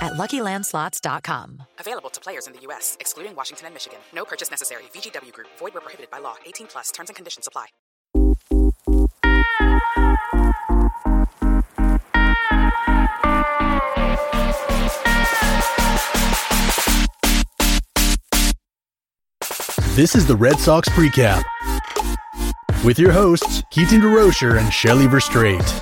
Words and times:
at 0.00 0.14
LuckyLandSlots.com. 0.14 1.62
Available 1.78 2.10
to 2.10 2.20
players 2.20 2.46
in 2.46 2.52
the 2.52 2.60
U.S., 2.60 2.96
excluding 3.00 3.34
Washington 3.36 3.66
and 3.66 3.74
Michigan. 3.74 3.98
No 4.14 4.24
purchase 4.24 4.50
necessary. 4.50 4.84
VGW 4.94 5.32
Group. 5.32 5.48
Void 5.58 5.74
were 5.74 5.80
prohibited 5.80 6.10
by 6.10 6.18
law. 6.18 6.36
18 6.46 6.66
plus. 6.68 6.90
Terms 6.90 7.10
and 7.10 7.16
conditions 7.16 7.46
apply. 7.46 7.66
This 19.94 20.16
is 20.16 20.26
the 20.26 20.34
Red 20.34 20.58
Sox 20.58 20.88
Precap 20.88 21.44
with 22.84 22.98
your 22.98 23.12
hosts, 23.12 23.62
Keaton 23.70 24.00
DeRocher 24.00 24.58
and 24.60 24.72
Shelly 24.72 25.06
Verougstreate. 25.06 25.80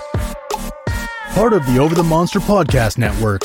Part 1.34 1.52
of 1.52 1.66
the 1.66 1.78
Over 1.78 1.94
the 1.94 2.04
Monster 2.04 2.38
Podcast 2.38 2.98
Network. 2.98 3.42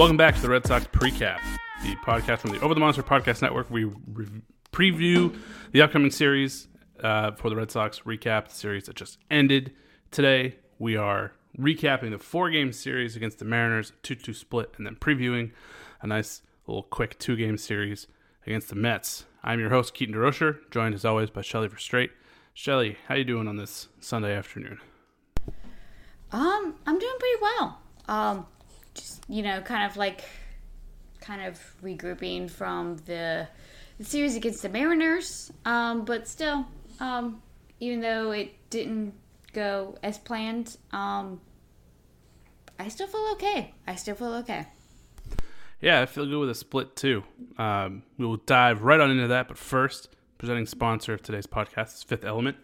Welcome 0.00 0.16
back 0.16 0.34
to 0.36 0.40
the 0.40 0.48
Red 0.48 0.66
Sox 0.66 0.86
Precap, 0.86 1.40
the 1.82 1.94
podcast 1.96 2.38
from 2.38 2.52
the 2.52 2.60
Over 2.60 2.72
the 2.72 2.80
Monster 2.80 3.02
Podcast 3.02 3.42
Network. 3.42 3.70
We 3.70 3.84
re- 3.84 4.40
preview 4.72 5.38
the 5.72 5.82
upcoming 5.82 6.10
series 6.10 6.68
uh, 7.00 7.32
for 7.32 7.50
the 7.50 7.56
Red 7.56 7.70
Sox, 7.70 8.00
recap 8.06 8.48
the 8.48 8.54
series 8.54 8.86
that 8.86 8.96
just 8.96 9.18
ended. 9.30 9.74
Today, 10.10 10.54
we 10.78 10.96
are 10.96 11.32
recapping 11.58 12.12
the 12.12 12.18
four 12.18 12.48
game 12.48 12.72
series 12.72 13.14
against 13.14 13.40
the 13.40 13.44
Mariners, 13.44 13.92
2 14.02 14.14
2 14.14 14.32
split, 14.32 14.72
and 14.78 14.86
then 14.86 14.96
previewing 14.96 15.52
a 16.00 16.06
nice 16.06 16.40
little 16.66 16.84
quick 16.84 17.18
two 17.18 17.36
game 17.36 17.58
series 17.58 18.06
against 18.46 18.70
the 18.70 18.76
Mets. 18.76 19.26
I'm 19.44 19.60
your 19.60 19.68
host, 19.68 19.92
Keaton 19.92 20.14
DeRocher, 20.14 20.60
joined 20.70 20.94
as 20.94 21.04
always 21.04 21.28
by 21.28 21.42
Shelly 21.42 21.68
Verougstreate. 21.68 22.08
Shelly, 22.54 22.96
how 23.06 23.16
you 23.16 23.24
doing 23.24 23.46
on 23.46 23.56
this 23.56 23.88
Sunday 24.00 24.34
afternoon? 24.34 24.80
Um, 26.32 26.76
I'm 26.86 26.98
doing 26.98 27.16
pretty 27.18 27.42
well. 27.42 27.80
Um, 28.08 28.46
just 29.00 29.24
you 29.28 29.42
know, 29.42 29.60
kind 29.60 29.90
of 29.90 29.96
like, 29.96 30.24
kind 31.20 31.42
of 31.42 31.58
regrouping 31.82 32.50
from 32.50 32.96
the 33.06 33.48
the 33.98 34.04
series 34.04 34.34
against 34.36 34.62
the 34.62 34.68
Mariners. 34.68 35.52
Um, 35.64 36.04
but 36.04 36.26
still, 36.26 36.66
um, 37.00 37.42
even 37.80 38.00
though 38.00 38.30
it 38.30 38.54
didn't 38.70 39.12
go 39.52 39.98
as 40.02 40.16
planned, 40.18 40.78
um, 40.92 41.40
I 42.78 42.88
still 42.88 43.06
feel 43.06 43.28
okay. 43.32 43.74
I 43.86 43.96
still 43.96 44.14
feel 44.14 44.34
okay. 44.36 44.66
Yeah, 45.82 46.00
I 46.00 46.06
feel 46.06 46.26
good 46.26 46.38
with 46.38 46.50
a 46.50 46.54
split 46.54 46.96
too. 46.96 47.24
Um, 47.58 48.02
we 48.18 48.26
will 48.26 48.36
dive 48.38 48.82
right 48.82 49.00
on 49.00 49.10
into 49.10 49.28
that, 49.28 49.48
but 49.48 49.58
first, 49.58 50.08
presenting 50.38 50.66
sponsor 50.66 51.12
of 51.12 51.22
today's 51.22 51.46
podcast 51.46 51.94
is 51.94 52.02
Fifth 52.02 52.24
Element. 52.24 52.56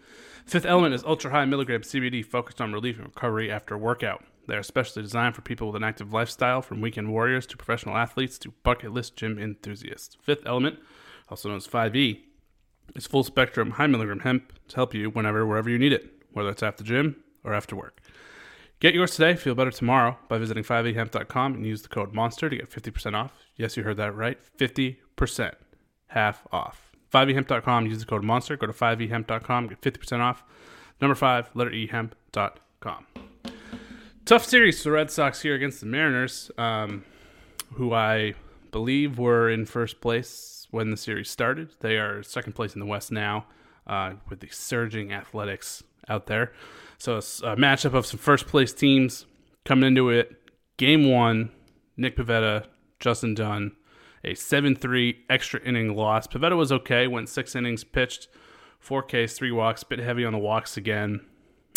Fifth 0.46 0.64
Element 0.64 0.94
is 0.94 1.04
ultra 1.04 1.30
high 1.30 1.44
milligram 1.44 1.82
CBD 1.82 2.24
focused 2.24 2.60
on 2.60 2.72
relief 2.72 2.96
and 2.96 3.06
recovery 3.06 3.50
after 3.50 3.76
workout. 3.76 4.24
They 4.46 4.56
are 4.56 4.62
specially 4.62 5.02
designed 5.02 5.34
for 5.34 5.42
people 5.42 5.66
with 5.66 5.76
an 5.76 5.84
active 5.84 6.12
lifestyle, 6.12 6.62
from 6.62 6.80
weekend 6.80 7.10
warriors 7.10 7.46
to 7.46 7.56
professional 7.56 7.96
athletes 7.96 8.38
to 8.38 8.52
bucket 8.62 8.92
list 8.92 9.16
gym 9.16 9.38
enthusiasts. 9.38 10.16
Fifth 10.22 10.46
Element, 10.46 10.78
also 11.28 11.48
known 11.48 11.58
as 11.58 11.66
5E, 11.66 12.20
is 12.94 13.06
full 13.06 13.24
spectrum 13.24 13.72
high 13.72 13.86
milligram 13.86 14.20
hemp 14.20 14.52
to 14.68 14.76
help 14.76 14.94
you 14.94 15.10
whenever, 15.10 15.46
wherever 15.46 15.68
you 15.68 15.78
need 15.78 15.92
it, 15.92 16.22
whether 16.32 16.50
it's 16.50 16.62
after 16.62 16.84
gym 16.84 17.16
or 17.44 17.52
after 17.54 17.74
work. 17.74 18.00
Get 18.78 18.94
yours 18.94 19.16
today, 19.16 19.36
feel 19.36 19.54
better 19.54 19.70
tomorrow 19.70 20.18
by 20.28 20.38
visiting 20.38 20.62
5ehemp.com 20.62 21.54
and 21.54 21.66
use 21.66 21.82
the 21.82 21.88
code 21.88 22.12
MONSTER 22.12 22.50
to 22.50 22.56
get 22.56 22.70
50% 22.70 23.14
off. 23.14 23.32
Yes, 23.56 23.76
you 23.76 23.82
heard 23.82 23.96
that 23.96 24.14
right. 24.14 24.38
50%. 24.58 25.54
Half 26.08 26.46
off. 26.52 26.92
5ehemp.com, 27.12 27.86
use 27.86 28.00
the 28.00 28.06
code 28.06 28.22
MONSTER. 28.22 28.56
Go 28.58 28.66
to 28.66 28.72
5ehemp.com, 28.72 29.68
get 29.68 29.80
50% 29.80 30.20
off. 30.20 30.44
Number 31.00 31.14
5, 31.14 31.50
letter 31.54 31.72
E, 31.72 31.86
hemp.com. 31.86 33.06
Tough 34.26 34.44
series 34.44 34.82
for 34.82 34.88
the 34.88 34.90
Red 34.90 35.12
Sox 35.12 35.42
here 35.42 35.54
against 35.54 35.78
the 35.78 35.86
Mariners, 35.86 36.50
um, 36.58 37.04
who 37.74 37.94
I 37.94 38.34
believe 38.72 39.20
were 39.20 39.48
in 39.48 39.66
first 39.66 40.00
place 40.00 40.66
when 40.72 40.90
the 40.90 40.96
series 40.96 41.30
started. 41.30 41.76
They 41.78 41.96
are 41.96 42.24
second 42.24 42.54
place 42.54 42.74
in 42.74 42.80
the 42.80 42.86
West 42.86 43.12
now 43.12 43.46
uh, 43.86 44.14
with 44.28 44.40
the 44.40 44.48
surging 44.50 45.12
athletics 45.12 45.84
out 46.08 46.26
there. 46.26 46.50
So 46.98 47.18
it's 47.18 47.40
a 47.42 47.54
matchup 47.54 47.94
of 47.94 48.04
some 48.04 48.18
first 48.18 48.48
place 48.48 48.72
teams 48.72 49.26
coming 49.64 49.86
into 49.86 50.10
it. 50.10 50.32
Game 50.76 51.08
one, 51.08 51.52
Nick 51.96 52.16
Pivetta, 52.16 52.66
Justin 52.98 53.34
Dunn, 53.34 53.76
a 54.24 54.34
7 54.34 54.74
3 54.74 55.24
extra 55.30 55.60
inning 55.60 55.94
loss. 55.94 56.26
Pivetta 56.26 56.56
was 56.56 56.72
okay, 56.72 57.06
went 57.06 57.28
six 57.28 57.54
innings, 57.54 57.84
pitched 57.84 58.26
four 58.80 59.04
Ks, 59.04 59.34
three 59.34 59.52
walks, 59.52 59.84
bit 59.84 60.00
heavy 60.00 60.24
on 60.24 60.32
the 60.32 60.38
walks 60.40 60.76
again. 60.76 61.20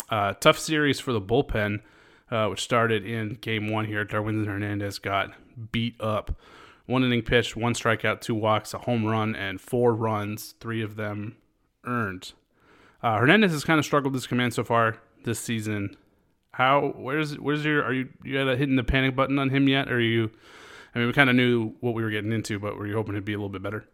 Uh, 0.08 0.32
tough 0.32 0.58
series 0.58 0.98
for 0.98 1.12
the 1.12 1.20
bullpen, 1.20 1.82
uh, 2.30 2.46
which 2.48 2.60
started 2.60 3.04
in 3.04 3.34
game 3.40 3.70
one 3.70 3.86
here. 3.86 4.04
Darwinzon 4.04 4.46
Hernandez 4.46 4.98
got 4.98 5.32
beat 5.72 6.00
up 6.00 6.36
one 6.86 7.04
inning 7.04 7.22
pitched, 7.22 7.56
one 7.56 7.74
strikeout, 7.74 8.20
two 8.20 8.34
walks, 8.34 8.74
a 8.74 8.78
home 8.78 9.06
run, 9.06 9.34
and 9.36 9.60
four 9.60 9.94
runs, 9.94 10.54
three 10.60 10.82
of 10.82 10.96
them 10.96 11.36
earned. 11.84 12.32
Uh, 13.02 13.16
Hernandez 13.16 13.52
has 13.52 13.64
kind 13.64 13.78
of 13.78 13.84
struggled 13.84 14.14
this 14.14 14.26
command 14.26 14.52
so 14.54 14.64
far 14.64 14.98
this 15.24 15.38
season. 15.38 15.96
How 16.52 16.92
where's 16.96 17.38
where's 17.38 17.64
your 17.64 17.84
are 17.84 17.92
you 17.92 18.08
you 18.24 18.36
had 18.36 18.48
a 18.48 18.56
hitting 18.56 18.76
the 18.76 18.84
panic 18.84 19.14
button 19.14 19.38
on 19.38 19.50
him 19.50 19.68
yet? 19.68 19.88
Or 19.88 19.96
are 19.96 20.00
you? 20.00 20.30
I 20.94 20.98
mean, 20.98 21.06
we 21.06 21.12
kind 21.12 21.30
of 21.30 21.36
knew 21.36 21.74
what 21.80 21.94
we 21.94 22.02
were 22.02 22.10
getting 22.10 22.32
into, 22.32 22.58
but 22.58 22.76
were 22.76 22.86
you 22.86 22.94
hoping 22.94 23.14
to 23.14 23.20
be 23.20 23.32
a 23.32 23.36
little 23.36 23.48
bit 23.48 23.62
better? 23.62 23.84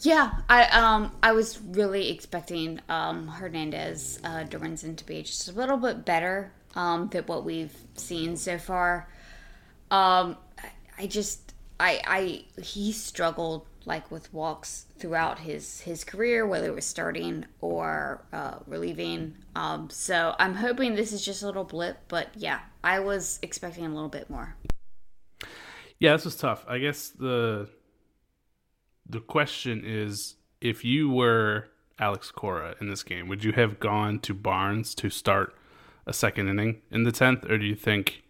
Yeah, 0.00 0.32
I 0.48 0.64
um 0.64 1.12
I 1.22 1.32
was 1.32 1.60
really 1.60 2.10
expecting 2.10 2.80
um 2.88 3.28
Hernandez 3.28 4.20
uh 4.24 4.44
to 4.44 5.04
be 5.06 5.22
just 5.22 5.48
a 5.48 5.52
little 5.52 5.76
bit 5.76 6.04
better 6.04 6.52
um 6.74 7.08
than 7.08 7.24
what 7.24 7.44
we've 7.44 7.76
seen 7.94 8.36
so 8.36 8.58
far. 8.58 9.08
Um 9.90 10.36
I- 10.58 10.72
I 11.00 11.06
just 11.06 11.54
I 11.80 12.00
I 12.06 12.62
he 12.62 12.92
struggled 12.92 13.66
like 13.84 14.10
with 14.10 14.32
walks 14.34 14.84
throughout 14.98 15.38
his 15.38 15.80
his 15.80 16.04
career 16.04 16.46
whether 16.46 16.66
it 16.66 16.74
was 16.74 16.84
starting 16.84 17.44
or 17.60 18.24
uh 18.32 18.58
relieving. 18.66 19.36
Um 19.54 19.88
so 19.90 20.34
I'm 20.38 20.54
hoping 20.54 20.94
this 20.94 21.12
is 21.12 21.24
just 21.24 21.42
a 21.42 21.46
little 21.46 21.64
blip, 21.64 21.98
but 22.08 22.28
yeah, 22.36 22.60
I 22.82 22.98
was 23.00 23.38
expecting 23.42 23.86
a 23.86 23.94
little 23.94 24.08
bit 24.08 24.28
more. 24.28 24.56
Yeah, 26.00 26.12
this 26.12 26.24
was 26.24 26.36
tough. 26.36 26.64
I 26.68 26.78
guess 26.78 27.08
the 27.10 27.68
the 29.08 29.20
question 29.20 29.82
is 29.84 30.34
if 30.60 30.84
you 30.84 31.08
were 31.10 31.68
Alex 31.98 32.30
Cora 32.30 32.74
in 32.80 32.88
this 32.88 33.02
game, 33.02 33.26
would 33.28 33.42
you 33.42 33.52
have 33.52 33.80
gone 33.80 34.18
to 34.20 34.34
Barnes 34.34 34.94
to 34.96 35.10
start 35.10 35.54
a 36.08 36.12
second 36.12 36.48
inning 36.48 36.80
in 36.90 37.04
the 37.04 37.12
tenth, 37.12 37.44
or 37.48 37.58
do 37.58 37.66
you 37.66 37.76
think 37.76 38.24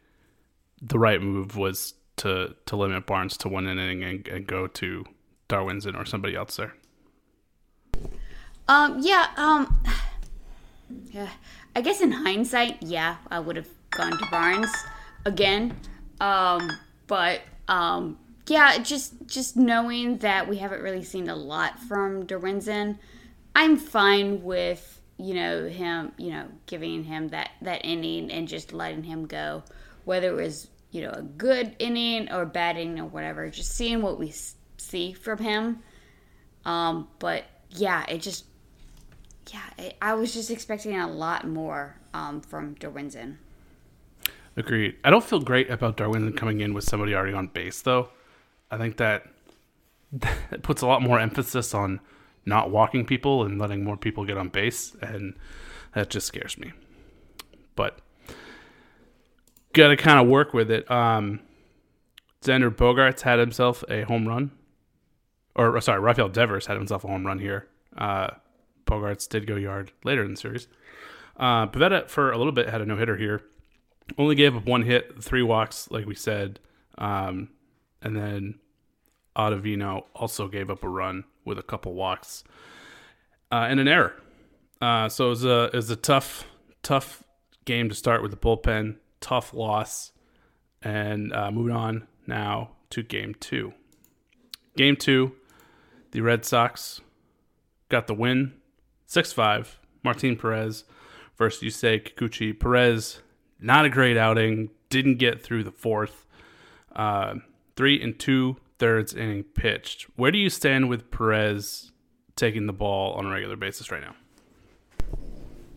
the 0.82 0.98
right 0.98 1.22
move 1.22 1.56
was 1.56 1.94
to 2.16 2.54
to 2.66 2.76
limit 2.76 3.06
Barnes 3.06 3.36
to 3.38 3.48
one 3.48 3.66
inning 3.66 4.04
and, 4.04 4.28
and 4.28 4.46
go 4.46 4.66
to 4.66 5.04
Darwinzon 5.48 5.98
or 5.98 6.04
somebody 6.04 6.34
else 6.34 6.56
there? 6.56 6.75
Um, 8.69 8.98
yeah, 9.00 9.28
um, 9.38 9.82
yeah, 11.10 11.30
I 11.75 11.80
guess 11.80 12.02
in 12.02 12.12
hindsight, 12.12 12.82
yeah, 12.82 13.16
I 13.30 13.40
would 13.40 13.56
have 13.56 13.69
gone 13.90 14.19
to 14.19 14.26
Barnes 14.31 14.70
again. 15.24 15.74
Um, 16.20 16.72
but, 17.06 17.40
um, 17.69 18.19
yeah, 18.46 18.78
just, 18.78 19.14
just 19.26 19.56
knowing 19.56 20.19
that 20.19 20.48
we 20.48 20.58
haven't 20.58 20.82
really 20.82 21.04
seen 21.04 21.31
a 21.31 21.36
lot 21.36 21.78
from 21.78 22.26
Darwinzon, 22.26 22.98
I'm 23.54 23.76
fine 23.78 24.42
with, 24.42 24.97
you 25.19 25.35
know, 25.35 25.69
him, 25.69 26.12
you 26.17 26.31
know, 26.31 26.47
giving 26.67 27.05
him 27.05 27.29
that, 27.29 27.50
that 27.62 27.85
inning 27.85 28.31
and 28.31 28.49
just 28.49 28.73
letting 28.73 29.03
him 29.03 29.26
go, 29.26 29.62
whether 30.05 30.29
it 30.29 30.43
was, 30.43 30.69
you 30.91 31.03
know, 31.03 31.11
a 31.11 31.23
good 31.23 31.75
inning 31.79 32.31
or 32.32 32.47
bad 32.47 32.76
inning 32.76 33.00
or 33.00 33.06
whatever, 33.06 33.49
just 33.50 33.73
seeing 33.75 34.00
what 34.00 34.19
we 34.19 34.32
see 34.76 35.12
from 35.12 35.38
him. 35.38 35.81
Um, 36.65 37.09
but 37.19 37.44
yeah, 37.70 38.05
it 38.09 38.23
just 38.23 38.44
yeah, 39.53 39.62
I- 39.79 39.94
I 40.03 40.15
was 40.15 40.32
just 40.35 40.50
expecting 40.50 40.97
a 40.97 41.11
lot 41.11 41.47
more 41.47 41.97
um, 42.15 42.41
from 42.41 42.75
Darwinzon. 42.76 43.37
Agreed. 44.56 44.97
I 45.05 45.11
don't 45.11 45.25
feel 45.25 45.41
great 45.41 45.70
about 45.70 45.97
Darwin 45.97 46.32
coming 46.32 46.61
in 46.61 46.75
with 46.75 46.85
somebody 46.85 47.15
already 47.15 47.32
on 47.32 47.47
base, 47.47 47.81
though. 47.82 48.09
I 48.70 48.76
think 48.76 48.97
that 48.97 49.25
that 50.12 50.62
puts 50.62 50.82
a 50.82 50.87
lot 50.87 51.00
more 51.03 51.19
emphasis 51.19 51.75
on 51.75 52.00
not 52.44 52.70
walking 52.70 53.05
people 53.05 53.44
and 53.44 53.58
letting 53.58 53.85
more 53.85 53.96
people 53.96 54.25
get 54.25 54.38
on 54.38 54.49
base, 54.49 54.96
and 55.00 55.35
that 55.94 56.11
just 56.11 56.26
scares 56.26 56.58
me. 56.58 56.73
But 57.76 58.00
got 59.73 59.88
to 59.88 59.96
kind 59.96 60.20
of 60.20 60.26
work 60.26 60.52
with 60.55 60.70
it. 60.70 60.90
Um, 60.90 61.40
Xander 62.43 62.75
Bogaerts 62.75 63.23
had 63.23 63.38
himself 63.38 63.85
a 63.88 64.02
home 64.02 64.26
run, 64.26 64.50
or 65.55 65.76
uh, 65.76 65.81
sorry, 65.81 66.00
Rafael 66.00 66.29
Devers 66.29 66.67
had 66.67 66.76
himself 66.76 67.05
a 67.05 67.08
home 67.08 67.26
run 67.26 67.38
here. 67.38 67.69
Uh, 67.96 68.29
Bogaerts 68.87 69.29
did 69.29 69.46
go 69.46 69.56
yard 69.56 69.93
later 70.05 70.25
in 70.25 70.32
the 70.32 70.37
series. 70.37 70.69
Uh, 71.37 71.67
Pivetta 71.67 72.08
for 72.08 72.32
a 72.32 72.38
little 72.38 72.52
bit 72.52 72.69
had 72.69 72.81
a 72.81 72.87
no 72.87 72.96
hitter 72.96 73.17
here. 73.17 73.43
Only 74.17 74.34
gave 74.34 74.56
up 74.56 74.67
one 74.67 74.82
hit, 74.82 75.23
three 75.23 75.43
walks, 75.43 75.91
like 75.91 76.06
we 76.06 76.14
said, 76.14 76.61
um, 76.96 77.50
and 78.00 78.17
then 78.17 78.58
Ottavino 79.37 80.05
also 80.14 80.49
gave 80.49 80.70
up 80.70 80.82
a 80.82 80.88
run 80.88 81.25
with 81.48 81.58
a 81.58 81.62
couple 81.62 81.94
walks 81.94 82.44
uh, 83.50 83.66
and 83.68 83.80
an 83.80 83.88
error. 83.88 84.14
Uh, 84.80 85.08
so 85.08 85.26
it 85.26 85.30
was 85.30 85.44
a 85.44 85.64
it 85.64 85.74
was 85.74 85.90
a 85.90 85.96
tough 85.96 86.46
tough 86.82 87.24
game 87.64 87.88
to 87.88 87.94
start 87.94 88.22
with 88.22 88.30
the 88.30 88.36
bullpen. 88.36 88.96
Tough 89.20 89.52
loss, 89.52 90.12
and 90.82 91.32
uh, 91.32 91.50
moving 91.50 91.74
on 91.74 92.06
now 92.26 92.70
to 92.90 93.02
game 93.02 93.34
two. 93.40 93.72
Game 94.76 94.94
two, 94.94 95.32
the 96.12 96.20
Red 96.20 96.44
Sox 96.44 97.00
got 97.88 98.06
the 98.06 98.14
win, 98.14 98.52
six 99.06 99.32
five. 99.32 99.80
Martin 100.04 100.36
Perez 100.36 100.84
versus 101.36 101.62
Yusei 101.62 102.00
Kikuchi. 102.00 102.58
Perez, 102.58 103.20
not 103.60 103.84
a 103.84 103.90
great 103.90 104.16
outing. 104.16 104.70
Didn't 104.90 105.16
get 105.16 105.42
through 105.42 105.64
the 105.64 105.72
fourth. 105.72 106.24
Uh, 106.94 107.34
three 107.76 108.00
and 108.00 108.16
two 108.18 108.56
thirds 108.78 109.14
inning 109.14 109.44
pitched. 109.44 110.06
Where 110.16 110.30
do 110.30 110.38
you 110.38 110.50
stand 110.50 110.88
with 110.88 111.10
Perez 111.10 111.92
taking 112.36 112.66
the 112.66 112.72
ball 112.72 113.14
on 113.14 113.26
a 113.26 113.30
regular 113.30 113.56
basis 113.56 113.90
right 113.90 114.02
now? 114.02 114.14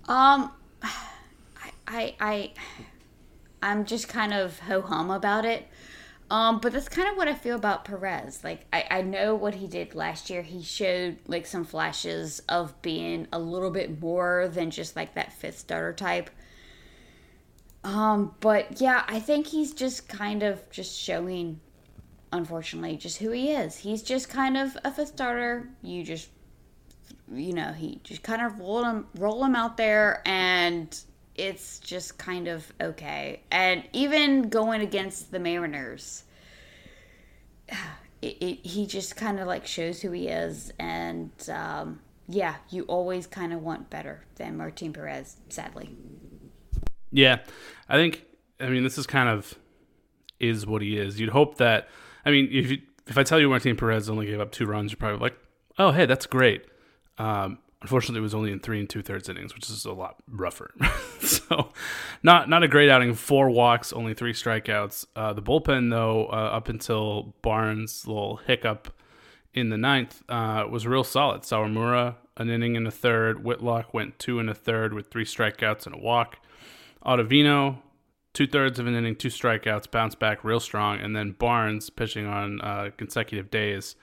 Um, 0.08 0.52
I, 0.82 1.72
I, 1.88 2.16
I, 2.20 2.54
I'm 3.62 3.86
just 3.86 4.08
kind 4.08 4.34
of 4.34 4.60
ho 4.60 4.82
hum 4.82 5.12
about 5.12 5.46
it. 5.46 5.68
Um, 6.30 6.60
but 6.62 6.72
that's 6.72 6.88
kind 6.88 7.10
of 7.10 7.18
what 7.18 7.28
I 7.28 7.34
feel 7.34 7.58
about 7.58 7.84
Perez. 7.84 8.42
Like, 8.42 8.66
I, 8.72 8.86
I 8.90 9.02
know 9.02 9.36
what 9.36 9.56
he 9.56 9.68
did 9.68 9.96
last 9.96 10.30
year. 10.30 10.42
He 10.42 10.64
showed 10.64 11.18
like 11.28 11.46
some 11.46 11.66
flashes 11.66 12.42
of 12.48 12.82
being 12.82 13.28
a 13.34 13.40
little 13.40 13.70
bit 13.70 14.00
more 14.02 14.48
than 14.48 14.72
just 14.72 14.96
like 14.96 15.16
that 15.16 15.34
fifth 15.34 15.60
starter 15.60 15.92
type. 15.92 16.30
Um, 17.84 18.34
but 18.40 18.80
yeah, 18.80 19.04
I 19.10 19.20
think 19.20 19.48
he's 19.48 19.74
just 19.74 20.08
kind 20.08 20.42
of 20.42 20.70
just 20.70 20.98
showing, 20.98 21.60
unfortunately, 22.32 22.98
just 22.98 23.18
who 23.18 23.32
he 23.32 23.52
is. 23.52 23.78
He's 23.78 24.04
just 24.04 24.30
kind 24.30 24.58
of 24.58 24.78
a 24.84 24.92
fifth 24.92 25.10
starter. 25.10 25.70
You 25.82 26.04
just 26.04 26.30
you 27.34 27.54
know, 27.54 27.72
he 27.72 28.00
just 28.04 28.24
kind 28.24 28.42
of 28.42 28.60
roll 28.60 28.84
him 28.84 29.08
roll 29.16 29.44
him 29.44 29.56
out 29.56 29.78
there 29.78 30.22
and 30.26 31.00
it's 31.36 31.80
just 31.80 32.18
kind 32.18 32.48
of 32.48 32.72
okay. 32.82 33.42
And 33.52 33.84
even 33.94 34.50
going 34.50 34.82
against 34.82 35.32
the 35.32 35.40
Mariners, 35.40 36.24
it, 38.22 38.38
it, 38.40 38.66
he 38.66 38.86
just 38.86 39.16
kind 39.16 39.40
of 39.40 39.48
like 39.48 39.66
shows 39.66 40.02
who 40.02 40.12
he 40.12 40.28
is 40.28 40.72
and 40.78 41.32
um, 41.50 42.00
yeah, 42.28 42.56
you 42.70 42.84
always 42.84 43.28
kind 43.28 43.54
of 43.54 43.62
want 43.62 43.90
better 43.90 44.24
than 44.36 44.58
Martin 44.58 44.94
Perez, 44.94 45.38
sadly. 45.50 45.96
Yeah, 47.12 47.40
I 47.90 47.98
think. 47.98 48.24
I 48.60 48.70
mean, 48.70 48.84
this 48.84 48.98
is 48.98 49.08
kind 49.08 49.28
of 49.28 49.58
is 50.40 50.66
what 50.66 50.82
he 50.82 50.98
is. 50.98 51.20
You'd 51.20 51.30
hope 51.30 51.58
that. 51.58 51.90
I 52.26 52.32
mean, 52.32 52.50
if 52.52 52.72
you, 52.72 52.80
if 53.08 53.18
I 53.18 53.24
tell 53.24 53.40
you 53.40 53.50
Martin 53.50 53.76
Perez 53.76 54.10
only 54.10 54.28
gave 54.28 54.40
up 54.40 54.52
two 54.52 54.66
runs, 54.66 54.92
you're 54.92 54.98
probably 54.98 55.20
like, 55.20 55.38
oh, 55.78 55.92
hey, 55.92 56.06
that's 56.06 56.26
great. 56.26 56.66
Um, 57.18 57.60
unfortunately, 57.82 58.20
it 58.20 58.24
was 58.24 58.36
only 58.36 58.52
in 58.52 58.60
three 58.60 58.80
and 58.80 58.90
two 58.90 59.02
thirds 59.02 59.28
innings, 59.30 59.54
which 59.54 59.70
is 59.70 59.86
a 59.86 59.92
lot 59.92 60.22
rougher. 60.28 60.72
so, 61.20 61.72
not 62.24 62.50
not 62.50 62.64
a 62.64 62.68
great 62.68 62.90
outing. 62.90 63.14
Four 63.14 63.50
walks, 63.50 63.92
only 63.94 64.14
three 64.14 64.34
strikeouts. 64.34 65.06
Uh, 65.16 65.34
the 65.34 65.42
bullpen, 65.42 65.90
though, 65.90 66.28
uh, 66.28 66.52
up 66.54 66.70
until 66.70 67.36
Barnes' 67.42 68.08
little 68.08 68.38
hiccup 68.38 68.94
in 69.54 69.70
the 69.70 69.78
ninth, 69.78 70.24
uh, 70.30 70.66
was 70.70 70.88
real 70.88 71.04
solid. 71.04 71.42
Sawamura, 71.42 72.16
an 72.38 72.50
inning 72.50 72.78
and 72.78 72.88
a 72.88 72.92
third. 72.92 73.44
Whitlock 73.44 73.94
went 73.94 74.20
two 74.20 74.40
and 74.40 74.50
a 74.50 74.56
third 74.56 74.94
with 74.94 75.10
three 75.10 75.26
strikeouts 75.26 75.86
and 75.86 75.96
a 75.96 76.00
walk. 76.00 76.38
Ottavino, 77.06 77.80
two 78.34 78.48
thirds 78.48 78.80
of 78.80 78.88
an 78.88 78.96
inning, 78.96 79.16
two 79.16 79.30
strikeouts, 79.30 79.90
bounced 79.92 80.20
back 80.20 80.44
real 80.44 80.60
strong, 80.60 81.00
and 81.00 81.16
then 81.16 81.32
Barnes 81.32 81.90
pitching 81.90 82.26
on 82.26 82.62
uh, 82.62 82.90
consecutive 82.98 83.52
days, 83.52 83.96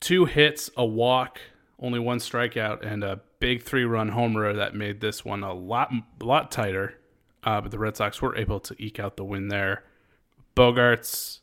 two 0.00 0.24
hits, 0.26 0.70
a 0.76 0.84
walk, 0.84 1.40
only 1.80 1.98
one 1.98 2.18
strikeout, 2.18 2.84
and 2.84 3.02
a 3.02 3.20
big 3.40 3.62
three-run 3.62 4.08
homer 4.08 4.52
that 4.52 4.74
made 4.74 5.00
this 5.00 5.24
one 5.24 5.42
a 5.42 5.52
lot, 5.52 5.92
lot 6.20 6.50
tighter. 6.50 6.94
Uh, 7.44 7.60
but 7.60 7.70
the 7.70 7.78
Red 7.78 7.96
Sox 7.96 8.20
were 8.20 8.36
able 8.36 8.60
to 8.60 8.74
eke 8.78 8.98
out 8.98 9.16
the 9.16 9.24
win 9.24 9.48
there. 9.48 9.84
Bogaerts 10.56 11.38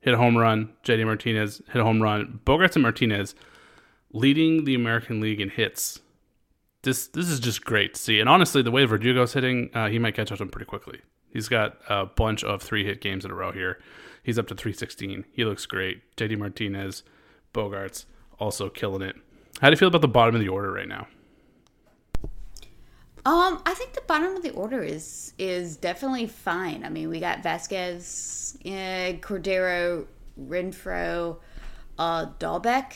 hit 0.00 0.14
a 0.14 0.16
home 0.16 0.36
run. 0.36 0.72
JD 0.84 1.04
Martinez 1.04 1.60
hit 1.66 1.80
a 1.80 1.84
home 1.84 2.00
run. 2.00 2.40
Bogaerts 2.44 2.76
and 2.76 2.82
Martinez 2.82 3.34
leading 4.12 4.64
the 4.64 4.74
American 4.74 5.20
League 5.20 5.40
in 5.40 5.50
hits 5.50 6.00
this 6.84 7.08
this 7.08 7.28
is 7.28 7.40
just 7.40 7.64
great 7.64 7.94
to 7.94 8.00
see. 8.00 8.20
And 8.20 8.28
honestly, 8.28 8.62
the 8.62 8.70
way 8.70 8.86
Verdugo's 8.86 9.32
hitting, 9.32 9.70
uh, 9.74 9.88
he 9.88 9.98
might 9.98 10.14
catch 10.14 10.30
up 10.30 10.38
to 10.38 10.44
him 10.44 10.50
pretty 10.50 10.66
quickly. 10.66 11.00
He's 11.30 11.48
got 11.48 11.78
a 11.88 12.06
bunch 12.06 12.44
of 12.44 12.62
three 12.62 12.84
hit 12.84 13.00
games 13.00 13.24
in 13.24 13.30
a 13.30 13.34
row 13.34 13.50
here. 13.50 13.80
He's 14.22 14.38
up 14.38 14.46
to 14.48 14.54
316. 14.54 15.24
He 15.32 15.44
looks 15.44 15.66
great. 15.66 16.16
JD 16.16 16.38
Martinez, 16.38 17.02
Bogaerts 17.52 18.06
also 18.38 18.70
killing 18.70 19.02
it. 19.02 19.16
How 19.60 19.68
do 19.68 19.72
you 19.72 19.76
feel 19.76 19.88
about 19.88 20.00
the 20.00 20.08
bottom 20.08 20.34
of 20.34 20.40
the 20.40 20.48
order 20.48 20.72
right 20.72 20.88
now? 20.88 21.08
Um, 23.26 23.62
I 23.64 23.74
think 23.74 23.94
the 23.94 24.02
bottom 24.06 24.36
of 24.36 24.42
the 24.42 24.50
order 24.50 24.82
is 24.82 25.32
is 25.38 25.76
definitely 25.76 26.26
fine. 26.26 26.84
I 26.84 26.90
mean, 26.90 27.08
we 27.08 27.20
got 27.20 27.42
Vázquez, 27.42 28.56
uh, 28.66 29.18
Cordero, 29.18 30.06
Renfroe, 30.38 31.38
uh, 31.98 32.26
Dalbec. 32.38 32.92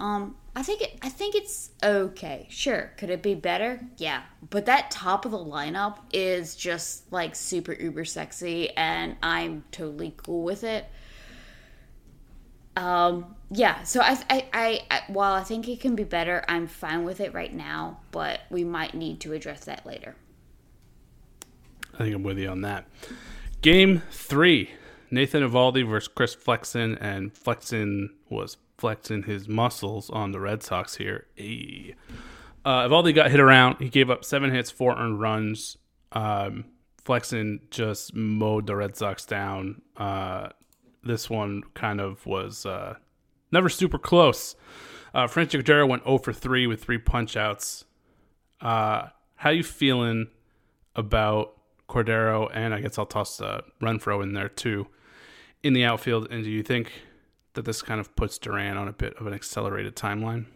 Um, 0.00 0.36
I 0.60 0.62
think 0.62 0.82
it, 0.82 0.98
I 1.00 1.08
think 1.08 1.34
it's 1.34 1.70
okay. 1.82 2.46
Sure, 2.50 2.92
could 2.98 3.08
it 3.08 3.22
be 3.22 3.34
better? 3.34 3.80
Yeah, 3.96 4.24
but 4.50 4.66
that 4.66 4.90
top 4.90 5.24
of 5.24 5.30
the 5.30 5.38
lineup 5.38 5.96
is 6.12 6.54
just 6.54 7.10
like 7.10 7.34
super 7.34 7.72
uber 7.72 8.04
sexy, 8.04 8.68
and 8.76 9.16
I'm 9.22 9.64
totally 9.72 10.12
cool 10.18 10.42
with 10.42 10.62
it. 10.62 10.84
Um, 12.76 13.36
yeah, 13.50 13.84
so 13.84 14.02
I, 14.02 14.22
I, 14.28 14.82
I, 14.90 15.00
while 15.08 15.32
I 15.32 15.44
think 15.44 15.66
it 15.66 15.80
can 15.80 15.96
be 15.96 16.04
better, 16.04 16.44
I'm 16.46 16.66
fine 16.66 17.04
with 17.04 17.20
it 17.20 17.32
right 17.32 17.54
now, 17.54 18.00
but 18.10 18.40
we 18.50 18.62
might 18.62 18.92
need 18.92 19.20
to 19.20 19.32
address 19.32 19.64
that 19.64 19.86
later. 19.86 20.14
I 21.94 22.02
think 22.04 22.14
I'm 22.14 22.22
with 22.22 22.36
you 22.36 22.50
on 22.50 22.60
that. 22.60 22.84
Game 23.62 24.02
three 24.10 24.72
Nathan 25.10 25.42
Eovaldi 25.42 25.88
versus 25.88 26.08
Chris 26.08 26.34
Flexen, 26.34 26.98
and 26.98 27.32
Flexen 27.32 28.10
was 28.28 28.58
flexing 28.80 29.24
his 29.24 29.46
muscles 29.46 30.08
on 30.10 30.32
the 30.32 30.40
Red 30.40 30.62
Sox 30.62 30.96
here. 30.96 31.26
Hey. 31.34 31.94
Uh, 32.64 32.88
Eovaldi 32.88 33.14
got 33.14 33.30
hit 33.30 33.40
around. 33.40 33.76
He 33.78 33.88
gave 33.88 34.10
up 34.10 34.24
seven 34.24 34.50
hits, 34.50 34.70
four 34.70 34.96
earned 34.96 35.20
runs. 35.20 35.76
Um, 36.12 36.64
just 37.70 38.14
mowed 38.14 38.66
the 38.66 38.76
Red 38.76 38.96
Sox 38.96 39.26
down. 39.26 39.82
Uh, 39.96 40.48
this 41.02 41.28
one 41.28 41.62
kind 41.74 42.00
of 42.00 42.24
was 42.24 42.64
uh, 42.64 42.94
never 43.52 43.68
super 43.68 43.98
close. 43.98 44.54
Uh, 45.12 45.26
Franchy 45.26 45.60
Cordero 45.60 45.88
went 45.88 46.04
0 46.04 46.18
for 46.18 46.32
3 46.32 46.66
with 46.66 46.82
three 46.82 46.98
punch 46.98 47.36
outs. 47.36 47.84
Uh, 48.60 49.08
how 49.36 49.50
you 49.50 49.62
feeling 49.62 50.28
about 50.94 51.56
Cordero? 51.88 52.48
And 52.52 52.74
I 52.74 52.80
guess 52.80 52.98
I'll 52.98 53.06
toss 53.06 53.40
uh, 53.40 53.62
Renfroe 53.82 54.22
in 54.22 54.34
there 54.34 54.48
too 54.48 54.86
in 55.62 55.72
the 55.72 55.84
outfield. 55.84 56.28
And 56.30 56.44
do 56.44 56.50
you 56.50 56.62
think 56.62 56.92
that 57.54 57.64
this 57.64 57.82
kind 57.82 58.00
of 58.00 58.14
puts 58.16 58.38
Duran 58.38 58.76
on 58.76 58.88
a 58.88 58.92
bit 58.92 59.14
of 59.14 59.26
an 59.26 59.34
accelerated 59.34 59.96
timeline? 59.96 60.46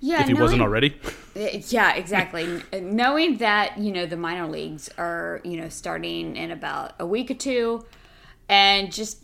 Yeah, 0.00 0.20
if 0.20 0.26
he 0.26 0.32
knowing- 0.32 0.42
wasn't 0.42 0.62
already. 0.62 0.96
Yeah, 1.36 1.94
exactly. 1.96 2.62
Knowing 2.80 3.38
that 3.38 3.76
you 3.76 3.90
know 3.90 4.06
the 4.06 4.16
minor 4.16 4.46
leagues 4.46 4.88
are 4.96 5.40
you 5.42 5.56
know 5.56 5.68
starting 5.68 6.36
in 6.36 6.52
about 6.52 6.92
a 7.00 7.06
week 7.06 7.28
or 7.28 7.34
two, 7.34 7.84
and 8.48 8.92
just 8.92 9.18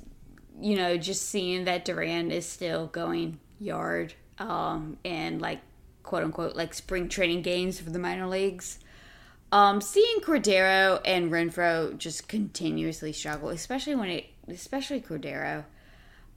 you 0.60 0.75
know 0.75 0.96
just 0.96 1.28
seeing 1.28 1.66
that 1.66 1.84
Duran 1.84 2.32
is 2.32 2.46
still 2.46 2.88
going 2.88 3.38
yard 3.60 4.14
um, 4.40 4.96
and 5.04 5.40
like 5.40 5.60
quote 6.02 6.25
unquote 6.25 6.56
like 6.56 6.75
spring 6.75 7.08
training 7.08 7.42
games 7.42 7.78
for 7.78 7.90
the 7.90 7.99
minor 8.00 8.26
leagues. 8.26 8.80
Um, 9.52 9.80
seeing 9.80 10.18
Cordero 10.20 11.00
and 11.04 11.30
Renfroe 11.30 11.96
just 11.96 12.26
continuously 12.26 13.12
struggle, 13.12 13.50
especially 13.50 13.94
when 13.94 14.08
it, 14.08 14.26
especially 14.49 15.00
Cordero. 15.00 15.64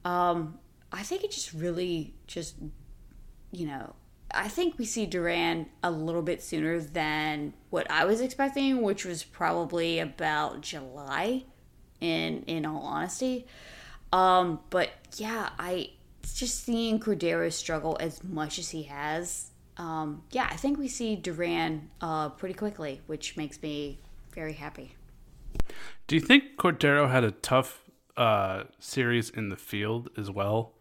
Um, 0.04 0.58
I 0.92 1.02
think 1.02 1.24
it 1.24 1.30
just 1.30 1.52
really 1.52 2.14
just, 2.26 2.56
you 3.50 3.66
know, 3.66 3.94
I 4.32 4.48
think 4.48 4.78
we 4.78 4.84
see 4.84 5.06
Duran 5.06 5.66
a 5.82 5.90
little 5.90 6.22
bit 6.22 6.42
sooner 6.42 6.80
than 6.80 7.54
what 7.70 7.90
I 7.90 8.04
was 8.04 8.20
expecting, 8.20 8.82
which 8.82 9.04
was 9.04 9.24
probably 9.24 10.00
about 10.00 10.60
July. 10.60 11.44
In 12.00 12.42
in 12.48 12.66
all 12.66 12.82
honesty, 12.82 13.46
um, 14.12 14.60
but 14.68 14.90
yeah, 15.16 15.50
I 15.58 15.90
just 16.34 16.64
seeing 16.64 17.00
Cordero 17.00 17.50
struggle 17.50 17.96
as 17.98 18.22
much 18.22 18.58
as 18.58 18.68
he 18.68 18.82
has. 18.82 19.52
Um, 19.78 20.22
yeah, 20.30 20.46
I 20.50 20.56
think 20.56 20.76
we 20.76 20.88
see 20.88 21.16
Duran 21.16 21.88
uh, 22.02 22.28
pretty 22.30 22.54
quickly, 22.54 23.00
which 23.06 23.38
makes 23.38 23.62
me 23.62 24.00
very 24.34 24.52
happy. 24.52 24.96
Do 26.06 26.16
you 26.16 26.20
think 26.20 26.56
Cordero 26.58 27.10
had 27.10 27.24
a 27.24 27.30
tough 27.30 27.83
uh, 28.16 28.64
series 28.78 29.30
in 29.30 29.48
the 29.48 29.56
field 29.56 30.10
as 30.16 30.30
well? 30.30 30.72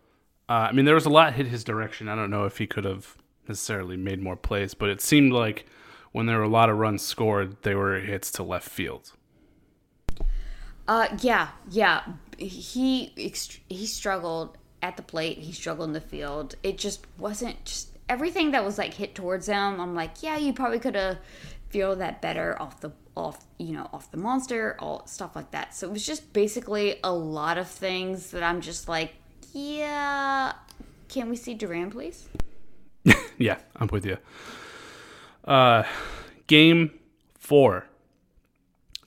Uh, 0.49 0.67
I 0.69 0.71
mean, 0.71 0.85
there 0.85 0.95
was 0.95 1.05
a 1.05 1.09
lot 1.09 1.33
hit 1.33 1.47
his 1.47 1.63
direction. 1.63 2.09
I 2.09 2.15
don't 2.15 2.29
know 2.29 2.45
if 2.45 2.57
he 2.57 2.67
could 2.67 2.85
have 2.85 3.17
necessarily 3.47 3.97
made 3.97 4.21
more 4.21 4.35
plays, 4.35 4.73
but 4.73 4.89
it 4.89 5.01
seemed 5.01 5.33
like 5.33 5.65
when 6.11 6.25
there 6.25 6.37
were 6.37 6.43
a 6.43 6.49
lot 6.49 6.69
of 6.69 6.77
runs 6.77 7.01
scored, 7.01 7.61
they 7.63 7.75
were 7.75 7.99
hits 7.99 8.31
to 8.33 8.43
left 8.43 8.69
field. 8.69 9.13
Uh, 10.87 11.07
yeah, 11.21 11.49
yeah. 11.69 12.03
He 12.37 13.13
he 13.69 13.85
struggled 13.85 14.57
at 14.81 14.97
the 14.97 15.03
plate. 15.03 15.39
He 15.39 15.51
struggled 15.51 15.89
in 15.89 15.93
the 15.93 16.01
field. 16.01 16.55
It 16.61 16.77
just 16.77 17.07
wasn't 17.17 17.63
just 17.63 17.89
everything 18.09 18.51
that 18.51 18.63
was 18.63 18.77
like 18.77 18.93
hit 18.93 19.15
towards 19.15 19.47
him. 19.47 19.79
I'm 19.79 19.95
like, 19.95 20.21
yeah, 20.21 20.37
you 20.37 20.53
probably 20.53 20.79
could 20.79 20.95
have 20.95 21.17
feel 21.73 21.95
that 21.95 22.21
better 22.21 22.55
off 22.61 22.79
the 22.81 22.91
off 23.17 23.43
you 23.57 23.73
know 23.73 23.89
off 23.91 24.11
the 24.11 24.17
monster, 24.17 24.75
all 24.77 25.07
stuff 25.07 25.35
like 25.35 25.49
that. 25.51 25.73
So 25.73 25.87
it 25.87 25.91
was 25.91 26.05
just 26.05 26.31
basically 26.31 26.99
a 27.03 27.11
lot 27.11 27.57
of 27.57 27.67
things 27.67 28.29
that 28.29 28.43
I'm 28.43 28.61
just 28.61 28.87
like, 28.87 29.15
yeah. 29.53 30.53
Can 31.09 31.29
we 31.29 31.35
see 31.35 31.55
Duran, 31.55 31.89
please? 31.89 32.29
yeah, 33.39 33.57
I'm 33.75 33.87
with 33.87 34.05
you. 34.05 34.17
Uh, 35.43 35.83
game 36.45 36.91
four 37.39 37.87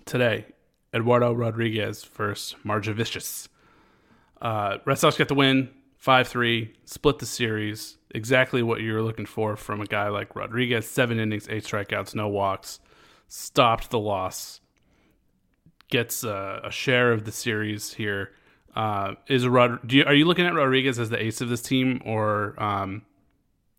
today. 0.05 0.47
Eduardo 0.93 1.33
Rodriguez 1.33 2.05
versus 2.05 2.57
Marjavicius. 2.65 3.49
Uh, 4.41 4.79
Red 4.85 4.99
Sox 4.99 5.17
get 5.17 5.29
the 5.29 5.35
win, 5.35 5.71
five 6.07 6.29
three, 6.29 6.73
split 6.85 7.19
the 7.19 7.27
series. 7.27 7.99
Exactly 8.13 8.63
what 8.63 8.81
you 8.81 8.93
were 8.93 9.03
looking 9.03 9.27
for 9.27 9.57
from 9.57 9.81
a 9.81 9.87
guy 9.87 10.07
like 10.07 10.37
Rodriguez. 10.37 10.89
Seven 10.89 11.19
innings, 11.19 11.49
eight 11.51 11.65
strikeouts, 11.65 12.15
no 12.15 12.29
walks, 12.29 12.79
stopped 13.27 13.91
the 13.91 13.99
loss. 13.99 14.61
Gets 15.89 16.23
uh, 16.23 16.61
a 16.63 16.71
share 16.71 17.11
of 17.11 17.25
the 17.25 17.33
series 17.33 17.95
here. 17.95 18.31
Uh, 18.77 19.15
is 19.27 19.49
Rod? 19.49 19.93
You, 19.93 20.05
are 20.05 20.15
you 20.15 20.27
looking 20.27 20.47
at 20.47 20.55
Rodriguez 20.55 21.01
as 21.01 21.11
the 21.11 21.21
ace 21.21 21.41
of 21.41 21.49
this 21.49 21.61
team, 21.61 22.01
or 22.05 22.55
um, 22.63 23.03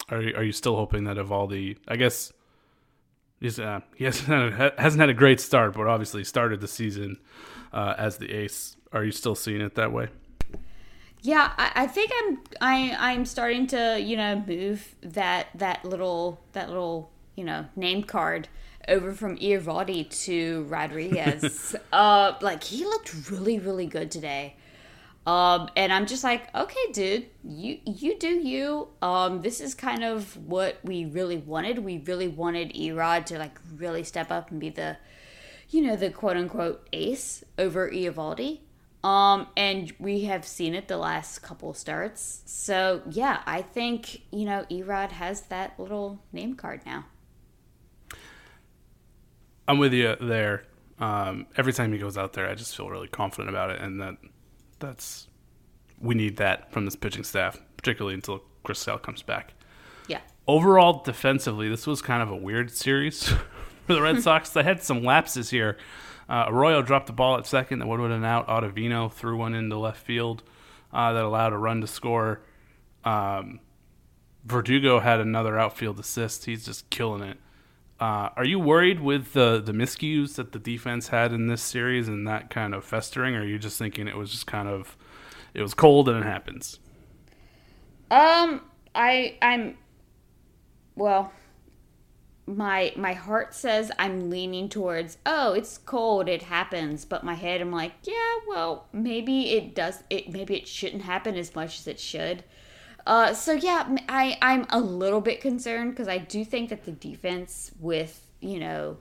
are 0.10 0.22
you, 0.22 0.36
are 0.36 0.43
you 0.43 0.51
still 0.51 0.75
hoping 0.75 1.05
that 1.05 1.15
Eovaldi? 1.15 1.77
I 1.88 1.96
guess 1.96 2.34
he's 3.39 3.57
uh, 3.57 3.79
he 3.96 4.03
hasn't 4.03 4.27
had, 4.27 4.74
a, 4.77 4.81
hasn't 4.81 5.00
had 5.00 5.10
a 5.10 5.13
great 5.13 5.39
start, 5.39 5.75
but 5.75 5.88
obviously 5.88 6.25
started 6.25 6.60
the 6.60 6.67
season 6.67 7.19
uh, 7.72 7.93
as 7.98 8.17
the 8.17 8.29
ace. 8.34 8.75
Are 8.91 9.05
you 9.05 9.13
still 9.13 9.36
seeing 9.36 9.62
it 9.62 9.75
that 9.75 9.93
way? 9.93 10.10
Yeah, 11.27 11.51
I, 11.57 11.72
I 11.75 11.88
think 11.88 12.10
I'm 12.19 12.39
I 12.62 12.96
I'm 12.98 13.25
starting 13.25 13.67
to 13.67 14.00
you 14.00 14.15
know 14.15 14.41
move 14.48 14.96
that 15.01 15.48
that 15.55 15.84
little 15.84 16.39
that 16.53 16.69
little 16.69 17.12
you 17.36 17.43
know 17.43 17.65
name 17.75 18.03
card 18.03 18.48
over 18.88 19.12
from 19.12 19.38
Eovaldi 19.38 20.10
to 20.24 20.63
Rodriguez. 20.69 21.75
uh, 21.91 22.36
like 22.39 22.63
he 22.63 22.86
looked 22.86 23.29
really 23.29 23.60
really 23.60 23.88
good 23.88 24.10
today. 24.10 24.55
Um, 25.25 25.67
and 25.75 25.91
I'm 25.91 26.05
just 26.05 26.24
like, 26.24 26.55
okay, 26.55 26.91
dude, 26.93 27.25
you 27.43 27.79
you 27.84 28.17
do 28.17 28.29
you. 28.29 28.88
Um, 29.01 29.41
this 29.41 29.60
is 29.60 29.75
kind 29.75 30.05
of 30.05 30.38
what 30.48 30.77
we 30.86 31.03
really 31.03 31.36
wanted. 31.36 31.79
We 31.79 31.98
really 31.98 32.29
wanted 32.29 32.74
Erod 32.74 33.25
to 33.25 33.38
like 33.38 33.60
really 33.75 34.05
step 34.05 34.31
up 34.31 34.50
and 34.50 34.62
be 34.62 34.69
the, 34.69 34.96
you 35.72 35.81
know, 35.81 35.98
the 35.98 36.10
quote 36.10 36.38
unquote 36.38 36.88
ace 36.93 37.43
over 37.57 37.91
Eovaldi. 37.91 38.62
Um, 39.08 39.48
and 39.56 39.94
we 40.00 40.26
have 40.26 40.46
seen 40.46 40.76
it 40.76 40.90
the 40.90 40.98
last 40.98 41.40
couple 41.40 41.74
starts. 41.74 42.42
So 42.46 43.02
yeah, 43.10 43.42
I 43.46 43.62
think 43.62 44.24
you 44.32 44.44
know 44.44 44.66
Erod 44.70 45.12
has 45.14 45.44
that 45.44 45.80
little 45.80 46.20
name 46.34 46.56
card 46.56 46.82
now. 46.86 47.06
I'm 49.66 49.78
with 49.78 49.94
you 49.94 50.18
there. 50.20 50.66
Um, 51.00 51.46
every 51.56 51.72
time 51.72 51.94
he 51.94 52.00
goes 52.00 52.18
out 52.18 52.34
there, 52.34 52.50
I 52.50 52.56
just 52.56 52.76
feel 52.76 52.90
really 52.90 53.08
confident 53.08 53.48
about 53.50 53.70
it, 53.70 53.80
and 53.80 54.02
that 54.02 54.18
that's 54.80 55.30
we 56.02 56.14
need 56.14 56.36
that 56.38 56.74
from 56.74 56.84
this 56.84 56.98
pitching 56.98 57.24
staff, 57.24 57.62
particularly 57.78 58.14
until 58.14 58.44
Chris 58.64 58.80
Sale 58.80 58.98
comes 58.98 59.22
back. 59.22 59.54
Yeah. 60.10 60.20
Overall, 60.50 61.02
defensively, 61.04 61.70
this 61.70 61.88
was 61.88 62.02
kind 62.02 62.22
of 62.22 62.30
a 62.30 62.36
weird 62.36 62.72
series 62.72 63.24
for 63.86 63.94
the 63.94 64.02
Red 64.02 64.22
Sox. 64.22 64.50
they 64.50 64.64
had 64.64 64.84
some 64.84 65.02
lapses 65.02 65.50
here. 65.50 65.78
Uh, 66.29 66.46
Arroyo 66.48 66.81
dropped 66.81 67.07
the 67.07 67.13
ball 67.13 67.38
at 67.38 67.48
second 67.48 67.79
that 67.79 67.88
would 67.88 68.00
have 68.00 68.10
been 68.10 68.25
out. 68.25 68.48
Ottavino 68.48 69.12
threw 69.12 69.38
one 69.38 69.53
into 69.53 69.77
left 69.77 70.05
field 70.05 70.43
uh, 70.93 71.13
that 71.13 71.24
allowed 71.24 71.53
a 71.53 71.57
run 71.57 71.81
to 71.81 71.88
score. 71.88 72.41
Um, 73.03 73.60
Verdugo 74.46 75.00
had 75.00 75.19
another 75.19 75.57
outfield 75.57 76.00
assist. 76.00 76.46
He's 76.46 76.65
just 76.65 76.89
killing 76.89 77.22
it. 77.22 77.38
Uh, 78.00 78.29
are 78.36 78.46
you 78.46 78.60
worried 78.60 79.00
with 79.00 79.34
the 79.34 79.60
the 79.60 79.72
miscues 79.72 80.36
that 80.36 80.51
the 80.51 80.60
defense 80.60 81.07
had 81.07 81.34
in 81.34 81.48
this 81.48 81.63
series 81.63 82.07
and 82.07 82.27
that 82.27 82.50
kind 82.50 82.75
of 82.75 82.86
festering, 82.86 83.36
or 83.36 83.41
are 83.41 83.46
you 83.46 83.57
just 83.57 83.79
thinking 83.79 84.07
it 84.07 84.15
was 84.15 84.29
just 84.29 84.46
kind 84.46 84.67
of 84.67 84.96
it 85.55 85.63
was 85.63 85.74
cold 85.74 86.07
and 86.07 86.19
it 86.19 86.24
happens? 86.24 86.79
Um, 88.12 88.62
I 88.93 89.38
I'm 89.41 89.77
well, 90.96 91.31
my 92.48 92.94
my 92.96 93.13
heart 93.13 93.54
says 93.54 93.92
I'm 94.00 94.30
leaning 94.30 94.70
towards 94.70 95.18
oh 95.25 95.54
it's 95.54 95.77
cold 95.77 96.30
it 96.30 96.44
happens, 96.44 97.06
but 97.06 97.24
my 97.24 97.36
head 97.36 97.62
I'm 97.62 97.72
like 97.72 97.94
yeah 98.04 98.36
well 98.48 98.88
maybe 98.94 99.51
it 99.51 99.75
does 99.75 100.04
it 100.10 100.30
maybe 100.32 100.56
it 100.56 100.68
shouldn't 100.68 101.04
happen 101.04 101.36
as 101.36 101.54
much 101.54 101.80
as 101.80 101.88
it 101.88 102.00
should. 102.00 102.44
Uh, 103.06 103.34
so 103.34 103.54
yeah, 103.54 103.96
I 104.10 104.38
I'm 104.42 104.66
a 104.70 104.80
little 104.80 105.22
bit 105.22 105.39
concerned 105.42 105.92
because 105.92 106.08
I 106.08 106.18
do 106.18 106.44
think 106.44 106.70
that 106.70 106.84
the 106.86 106.92
defense 106.92 107.72
with 107.80 108.27
you 108.39 108.60
know, 108.60 108.98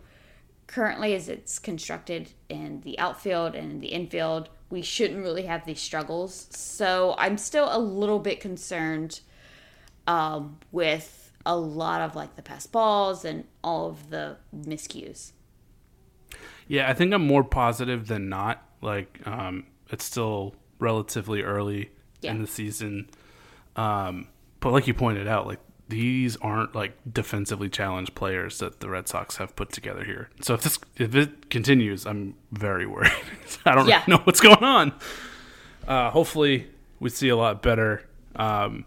currently 0.66 1.14
as 1.14 1.28
it's 1.28 1.58
constructed 1.58 2.30
in 2.48 2.80
the 2.82 2.98
outfield 2.98 3.54
and 3.54 3.72
in 3.72 3.80
the 3.80 3.88
infield, 3.88 4.48
we 4.70 4.82
shouldn't 4.82 5.22
really 5.22 5.44
have 5.44 5.64
these 5.64 5.80
struggles. 5.80 6.46
So 6.50 7.14
I'm 7.18 7.38
still 7.38 7.68
a 7.70 7.78
little 7.78 8.18
bit 8.18 8.40
concerned 8.40 9.20
um, 10.06 10.58
with 10.72 11.15
a 11.46 11.56
lot 11.56 12.02
of 12.02 12.14
like 12.14 12.36
the 12.36 12.42
pass 12.42 12.66
balls 12.66 13.24
and 13.24 13.44
all 13.64 13.88
of 13.88 14.10
the 14.10 14.36
miscues. 14.54 15.32
Yeah, 16.68 16.90
I 16.90 16.94
think 16.94 17.14
I'm 17.14 17.26
more 17.26 17.44
positive 17.44 18.08
than 18.08 18.28
not. 18.28 18.62
Like, 18.82 19.24
um, 19.26 19.66
it's 19.90 20.04
still 20.04 20.54
relatively 20.78 21.42
early 21.42 21.90
Yeah. 22.20 22.32
in 22.32 22.40
the 22.42 22.46
season. 22.46 23.08
Um, 23.76 24.28
but 24.60 24.72
like 24.72 24.86
you 24.86 24.94
pointed 24.94 25.28
out, 25.28 25.46
like 25.46 25.60
these 25.88 26.36
aren't 26.38 26.74
like 26.74 26.94
defensively 27.10 27.68
challenged 27.68 28.14
players 28.16 28.58
that 28.58 28.80
the 28.80 28.90
Red 28.90 29.06
Sox 29.06 29.36
have 29.36 29.54
put 29.54 29.70
together 29.70 30.02
here. 30.02 30.28
So 30.42 30.54
if 30.54 30.62
this 30.62 30.78
if 30.96 31.14
it 31.14 31.48
continues, 31.48 32.04
I'm 32.06 32.34
very 32.50 32.86
worried. 32.86 33.12
I 33.64 33.74
don't 33.76 33.86
Yeah. 33.86 34.02
really 34.06 34.18
know 34.18 34.24
what's 34.24 34.40
going 34.40 34.64
on. 34.64 34.92
Uh, 35.86 36.10
hopefully, 36.10 36.66
we 36.98 37.10
see 37.10 37.28
a 37.28 37.36
lot 37.36 37.62
better 37.62 38.02
um, 38.34 38.84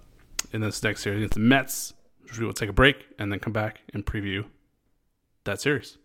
in 0.51 0.59
this 0.59 0.83
next 0.83 1.01
series 1.03 1.19
against 1.19 1.35
the 1.35 1.39
Mets. 1.39 1.93
We 2.37 2.45
will 2.45 2.53
take 2.53 2.69
a 2.69 2.73
break 2.73 3.07
and 3.17 3.31
then 3.31 3.39
come 3.39 3.53
back 3.53 3.81
and 3.93 4.05
preview 4.05 4.45
that 5.45 5.61
series. 5.61 5.97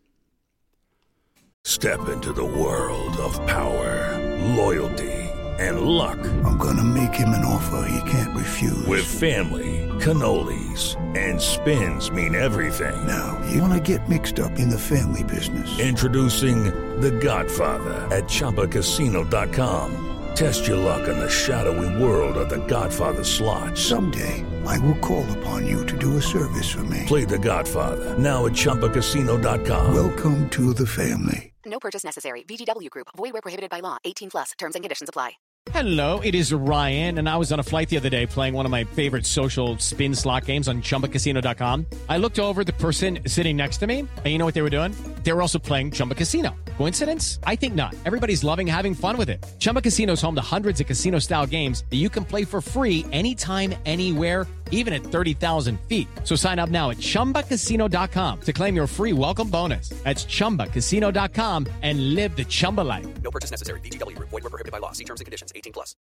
Step 1.64 2.08
into 2.08 2.32
the 2.32 2.44
world 2.44 3.16
of 3.16 3.34
power, 3.46 4.18
loyalty, 4.54 5.12
and 5.58 5.80
luck. 5.80 6.18
I'm 6.44 6.58
gonna 6.58 6.84
make 6.84 7.14
him 7.14 7.30
an 7.30 7.44
offer 7.44 7.88
he 7.88 8.10
can't 8.10 8.36
refuse. 8.36 8.86
With 8.86 9.04
family, 9.04 9.88
cannolis, 10.00 10.96
and 11.16 11.40
spins 11.40 12.10
mean 12.10 12.34
everything. 12.34 13.06
Now, 13.06 13.40
you 13.50 13.62
wanna 13.62 13.80
get 13.80 14.08
mixed 14.08 14.40
up 14.40 14.58
in 14.58 14.68
the 14.68 14.78
family 14.78 15.24
business. 15.24 15.78
Introducing 15.78 16.64
The 17.00 17.12
Godfather 17.12 17.94
at 18.14 18.24
ChumbaCasino.com. 18.24 20.00
Test 20.34 20.66
your 20.66 20.78
luck 20.78 21.08
in 21.08 21.18
the 21.18 21.30
shadowy 21.30 22.02
world 22.02 22.36
of 22.36 22.48
The 22.48 22.64
Godfather 22.66 23.24
slot. 23.24 23.78
Someday, 23.78 24.44
I 24.66 24.78
will 24.78 24.97
call 24.97 25.25
upon 25.38 25.66
you 25.66 25.87
to 25.87 25.97
do 25.97 26.16
a 26.16 26.23
service 26.23 26.71
for 26.71 26.85
me. 26.85 27.04
Play 27.06 27.25
The 27.25 27.38
Godfather 27.38 28.18
now 28.18 28.47
at 28.47 28.52
ChumbaCasino.com. 28.52 29.94
Welcome 29.94 30.50
to 30.50 30.75
the 30.75 30.87
family. 30.87 31.52
No 31.66 31.78
purchase 31.78 32.04
necessary. 32.04 32.42
VGW 32.42 32.90
Group. 32.90 33.09
Void 33.16 33.33
where 33.33 33.42
prohibited 33.42 33.71
by 33.71 33.80
law. 33.80 33.99
18 34.04 34.30
plus. 34.30 34.52
Terms 34.59 34.75
and 34.75 34.83
conditions 34.83 35.09
apply. 35.09 35.33
Hello, 35.73 36.21
it 36.21 36.35
is 36.35 36.52
Ryan, 36.52 37.16
and 37.16 37.26
I 37.26 37.38
was 37.38 37.50
on 37.50 37.59
a 37.59 37.62
flight 37.62 37.88
the 37.88 37.97
other 37.97 38.11
day 38.11 38.26
playing 38.26 38.52
one 38.52 38.66
of 38.66 38.71
my 38.71 38.85
favorite 38.85 39.25
social 39.25 39.78
spin 39.78 40.14
slot 40.14 40.44
games 40.44 40.68
on 40.68 40.83
chumbacasino.com. 40.83 41.87
I 42.06 42.18
looked 42.18 42.38
over 42.38 42.64
the 42.64 42.75
person 42.75 43.21
sitting 43.26 43.56
next 43.56 43.78
to 43.78 43.87
me, 43.87 44.00
and 44.00 44.26
you 44.26 44.37
know 44.37 44.44
what 44.44 44.54
they 44.54 44.62
were 44.62 44.71
doing? 44.71 44.94
They 45.23 45.33
were 45.33 45.40
also 45.40 45.59
playing 45.59 45.92
Chumba 45.92 46.14
Casino. 46.14 46.54
Coincidence? 46.76 47.40
I 47.44 47.56
think 47.56 47.74
not. 47.74 47.94
Everybody's 48.04 48.44
loving 48.44 48.66
having 48.66 48.94
fun 48.94 49.16
with 49.16 49.28
it. 49.28 49.44
Chumba 49.58 49.80
Casino 49.80 50.12
is 50.12 50.22
home 50.22 50.36
to 50.36 50.40
hundreds 50.40 50.80
of 50.80 50.86
casino 50.86 51.18
style 51.18 51.46
games 51.46 51.84
that 51.90 51.96
you 51.96 52.08
can 52.08 52.24
play 52.24 52.44
for 52.44 52.60
free 52.60 53.04
anytime, 53.10 53.74
anywhere, 53.84 54.46
even 54.70 54.92
at 54.92 55.02
30,000 55.02 55.80
feet. 55.88 56.06
So 56.22 56.36
sign 56.36 56.58
up 56.60 56.70
now 56.70 56.90
at 56.90 56.98
chumbacasino.com 56.98 58.40
to 58.42 58.52
claim 58.52 58.76
your 58.76 58.86
free 58.86 59.12
welcome 59.12 59.48
bonus. 59.48 59.88
That's 60.04 60.24
chumbacasino.com 60.26 61.66
and 61.82 62.14
live 62.14 62.36
the 62.36 62.44
Chumba 62.44 62.82
life. 62.82 63.06
No 63.22 63.30
purchase 63.30 63.50
necessary. 63.50 63.80
VGW 63.80 64.16
Group. 64.16 64.28
Void 64.28 64.42
where 64.44 64.50
prohibited 64.50 64.72
by 64.72 64.78
law. 64.78 64.92
See 64.92 65.04
terms 65.04 65.20
and 65.20 65.26
conditions. 65.26 65.52
18 65.56 65.72
plus. 65.72 65.96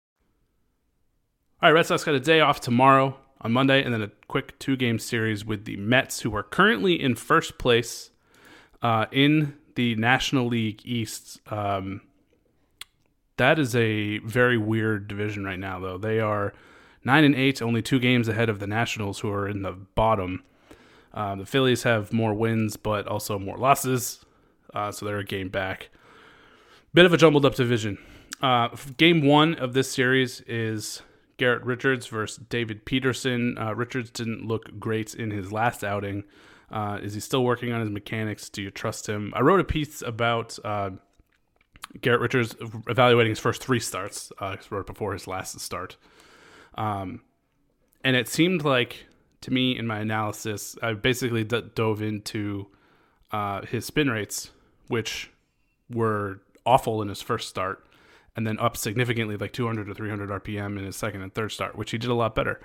All 1.61 1.69
right, 1.69 1.75
Red 1.75 1.87
Sox 1.87 2.05
got 2.05 2.15
a 2.15 2.21
day 2.21 2.39
off 2.39 2.61
tomorrow 2.61 3.17
on 3.41 3.51
Monday, 3.51 3.83
and 3.83 3.93
then 3.93 4.01
a 4.01 4.11
quick 4.27 4.57
two 4.59 4.77
game 4.77 4.97
series 4.97 5.43
with 5.43 5.65
the 5.65 5.75
Mets, 5.75 6.21
who 6.21 6.33
are 6.33 6.43
currently 6.43 7.01
in 7.01 7.15
first 7.15 7.57
place 7.57 8.11
uh, 8.81 9.07
in 9.11 9.57
the 9.79 9.95
National 9.95 10.45
League 10.47 10.81
East. 10.83 11.39
Um, 11.49 12.01
that 13.37 13.57
is 13.57 13.73
a 13.77 14.17
very 14.17 14.57
weird 14.57 15.07
division 15.07 15.45
right 15.45 15.57
now, 15.57 15.79
though. 15.79 15.97
They 15.97 16.19
are 16.19 16.53
nine 17.05 17.23
and 17.23 17.33
eight, 17.33 17.61
only 17.61 17.81
two 17.81 17.97
games 17.97 18.27
ahead 18.27 18.49
of 18.49 18.59
the 18.59 18.67
Nationals, 18.67 19.21
who 19.21 19.31
are 19.31 19.47
in 19.47 19.61
the 19.61 19.71
bottom. 19.71 20.43
Uh, 21.13 21.35
the 21.35 21.45
Phillies 21.45 21.83
have 21.83 22.11
more 22.11 22.33
wins, 22.33 22.75
but 22.75 23.07
also 23.07 23.39
more 23.39 23.57
losses, 23.57 24.25
uh, 24.73 24.91
so 24.91 25.05
they're 25.05 25.19
a 25.19 25.23
game 25.23 25.47
back. 25.47 25.87
Bit 26.93 27.05
of 27.05 27.13
a 27.13 27.17
jumbled 27.17 27.45
up 27.45 27.55
division. 27.55 27.99
Uh, 28.41 28.67
game 28.97 29.25
one 29.25 29.55
of 29.55 29.71
this 29.71 29.89
series 29.89 30.41
is 30.41 31.03
Garrett 31.37 31.63
Richards 31.63 32.07
versus 32.07 32.43
David 32.49 32.83
Peterson. 32.83 33.57
Uh, 33.57 33.73
Richards 33.75 34.09
didn't 34.09 34.45
look 34.45 34.77
great 34.77 35.15
in 35.15 35.31
his 35.31 35.53
last 35.53 35.85
outing. 35.85 36.25
Uh, 36.71 36.99
is 37.01 37.13
he 37.13 37.19
still 37.19 37.43
working 37.43 37.71
on 37.71 37.81
his 37.81 37.89
mechanics? 37.89 38.49
Do 38.49 38.61
you 38.61 38.71
trust 38.71 39.07
him? 39.07 39.33
I 39.35 39.41
wrote 39.41 39.59
a 39.59 39.63
piece 39.63 40.01
about 40.01 40.57
uh, 40.63 40.91
Garrett 42.01 42.21
Richards 42.21 42.55
evaluating 42.87 43.31
his 43.31 43.39
first 43.39 43.63
three 43.63 43.79
starts, 43.79 44.31
uh, 44.39 44.57
right 44.69 44.85
before 44.85 45.13
his 45.13 45.27
last 45.27 45.59
start. 45.59 45.97
Um, 46.75 47.21
and 48.03 48.15
it 48.15 48.27
seemed 48.27 48.63
like, 48.63 49.05
to 49.41 49.51
me, 49.51 49.77
in 49.77 49.87
my 49.87 49.99
analysis, 49.99 50.77
I 50.81 50.93
basically 50.93 51.43
d- 51.43 51.63
dove 51.73 52.01
into 52.01 52.67
uh, 53.31 53.65
his 53.65 53.85
spin 53.85 54.09
rates, 54.09 54.51
which 54.87 55.31
were 55.89 56.41
awful 56.65 57.01
in 57.01 57.07
his 57.07 57.21
first 57.21 57.49
start 57.49 57.85
and 58.35 58.45
then 58.45 58.59
up 58.59 58.77
significantly, 58.77 59.35
like 59.35 59.51
200 59.51 59.87
to 59.87 59.93
300 59.93 60.29
RPM 60.29 60.77
in 60.77 60.85
his 60.85 60.95
second 60.95 61.21
and 61.21 61.33
third 61.33 61.51
start, 61.51 61.75
which 61.75 61.91
he 61.91 61.97
did 61.97 62.09
a 62.09 62.13
lot 62.13 62.35
better. 62.35 62.61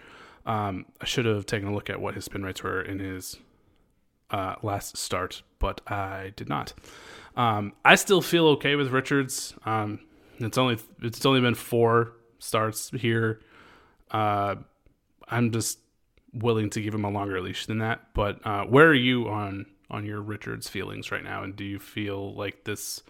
Um, 0.46 0.86
I 1.00 1.04
should 1.04 1.24
have 1.24 1.46
taken 1.46 1.68
a 1.68 1.74
look 1.74 1.88
at 1.88 2.00
what 2.00 2.14
his 2.14 2.26
spin 2.26 2.44
rates 2.44 2.62
were 2.62 2.80
in 2.80 2.98
his 2.98 3.38
uh, 4.30 4.56
last 4.62 4.96
start, 4.96 5.42
but 5.58 5.80
I 5.90 6.32
did 6.37 6.48
not. 6.48 6.72
Um, 7.37 7.72
I 7.84 7.96
still 7.96 8.22
feel 8.22 8.46
okay 8.48 8.76
with 8.76 8.88
Richards. 8.88 9.54
Um, 9.64 10.00
it's 10.38 10.58
only 10.58 10.78
it's 11.02 11.24
only 11.24 11.40
been 11.40 11.54
four 11.54 12.12
starts 12.38 12.90
here. 12.90 13.40
Uh, 14.10 14.56
I'm 15.28 15.50
just 15.50 15.78
willing 16.32 16.70
to 16.70 16.80
give 16.80 16.94
him 16.94 17.04
a 17.04 17.10
longer 17.10 17.40
leash 17.40 17.66
than 17.66 17.78
that. 17.78 18.12
But 18.14 18.44
uh, 18.46 18.64
where 18.64 18.87
are 18.87 18.94
you 18.94 19.28
on 19.28 19.66
on 19.90 20.04
your 20.04 20.20
Richards 20.20 20.68
feelings 20.68 21.10
right 21.10 21.24
now? 21.24 21.42
And 21.42 21.54
do 21.54 21.64
you 21.64 21.78
feel 21.78 22.34
like 22.34 22.64
this 22.64 23.02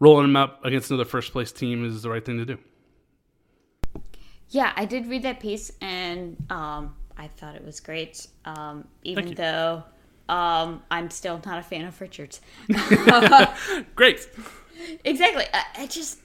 rolling 0.00 0.24
him 0.24 0.36
up 0.36 0.64
against 0.64 0.90
another 0.90 1.04
first 1.04 1.32
place 1.32 1.52
team 1.52 1.84
is 1.84 2.02
the 2.02 2.10
right 2.10 2.24
thing 2.24 2.38
to 2.38 2.44
do? 2.44 2.58
Yeah, 4.50 4.72
I 4.76 4.84
did 4.84 5.06
read 5.06 5.22
that 5.22 5.40
piece 5.40 5.72
and 5.80 6.36
um, 6.50 6.94
I 7.16 7.28
thought 7.28 7.54
it 7.54 7.64
was 7.64 7.80
great. 7.80 8.26
Um, 8.44 8.86
even 9.02 9.34
though 9.34 9.84
um, 10.28 10.82
I'm 10.90 11.10
still 11.10 11.40
not 11.44 11.58
a 11.58 11.62
fan 11.62 11.84
of 11.84 12.00
Richards. 12.00 12.40
Great. 13.94 14.26
exactly. 15.04 15.44
I, 15.52 15.64
I 15.78 15.86
just, 15.86 16.20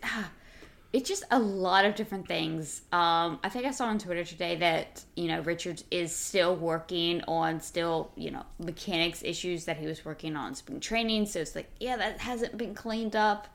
it's 0.94 1.08
just 1.08 1.24
a 1.32 1.40
lot 1.40 1.86
of 1.86 1.96
different 1.96 2.28
things. 2.28 2.82
Um, 2.92 3.40
I 3.44 3.50
think 3.50 3.66
I 3.66 3.72
saw 3.72 3.86
on 3.88 4.00
Twitter 4.00 4.24
today 4.24 4.56
that 4.58 5.04
you 5.16 5.28
know 5.28 5.42
Richards 5.42 5.84
is 5.92 6.16
still 6.16 6.56
working 6.56 7.22
on 7.28 7.60
still 7.60 8.12
you 8.16 8.32
know 8.32 8.44
mechanics 8.58 9.22
issues 9.24 9.66
that 9.66 9.78
he 9.78 9.86
was 9.86 10.04
working 10.04 10.36
on 10.36 10.56
spring 10.56 10.80
training. 10.80 11.26
So 11.26 11.40
it's 11.40 11.56
like, 11.56 11.70
yeah, 11.80 11.98
that 11.98 12.20
hasn't 12.20 12.58
been 12.58 12.74
cleaned 12.74 13.16
up. 13.16 13.48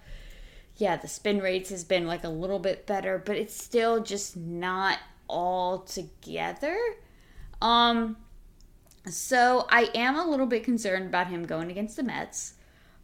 Yeah, 0.76 0.96
the 0.96 1.09
spin 1.09 1.40
rates 1.40 1.70
has 1.70 1.85
been 1.85 2.07
like 2.07 2.24
a 2.24 2.28
little 2.28 2.59
bit 2.59 2.87
better, 2.87 3.22
but 3.24 3.37
it's 3.37 3.57
still 3.57 4.02
just 4.02 4.37
not 4.37 4.98
all 5.28 5.78
together. 5.80 6.76
Um, 7.62 8.16
so 9.06 9.66
I 9.68 9.90
am 9.94 10.16
a 10.16 10.26
little 10.26 10.46
bit 10.46 10.64
concerned 10.64 11.06
about 11.06 11.28
him 11.28 11.44
going 11.44 11.70
against 11.70 11.96
the 11.96 12.02
Mets. 12.02 12.54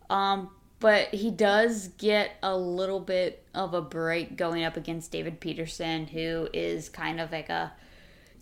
Um, 0.08 0.50
but 0.80 1.08
he 1.08 1.30
does 1.30 1.88
get 1.98 2.32
a 2.42 2.56
little 2.56 3.00
bit 3.00 3.44
of 3.54 3.74
a 3.74 3.82
break 3.82 4.36
going 4.36 4.64
up 4.64 4.76
against 4.76 5.12
David 5.12 5.38
Peterson, 5.38 6.06
who 6.06 6.48
is 6.54 6.88
kind 6.88 7.20
of 7.20 7.30
like 7.30 7.50
a, 7.50 7.72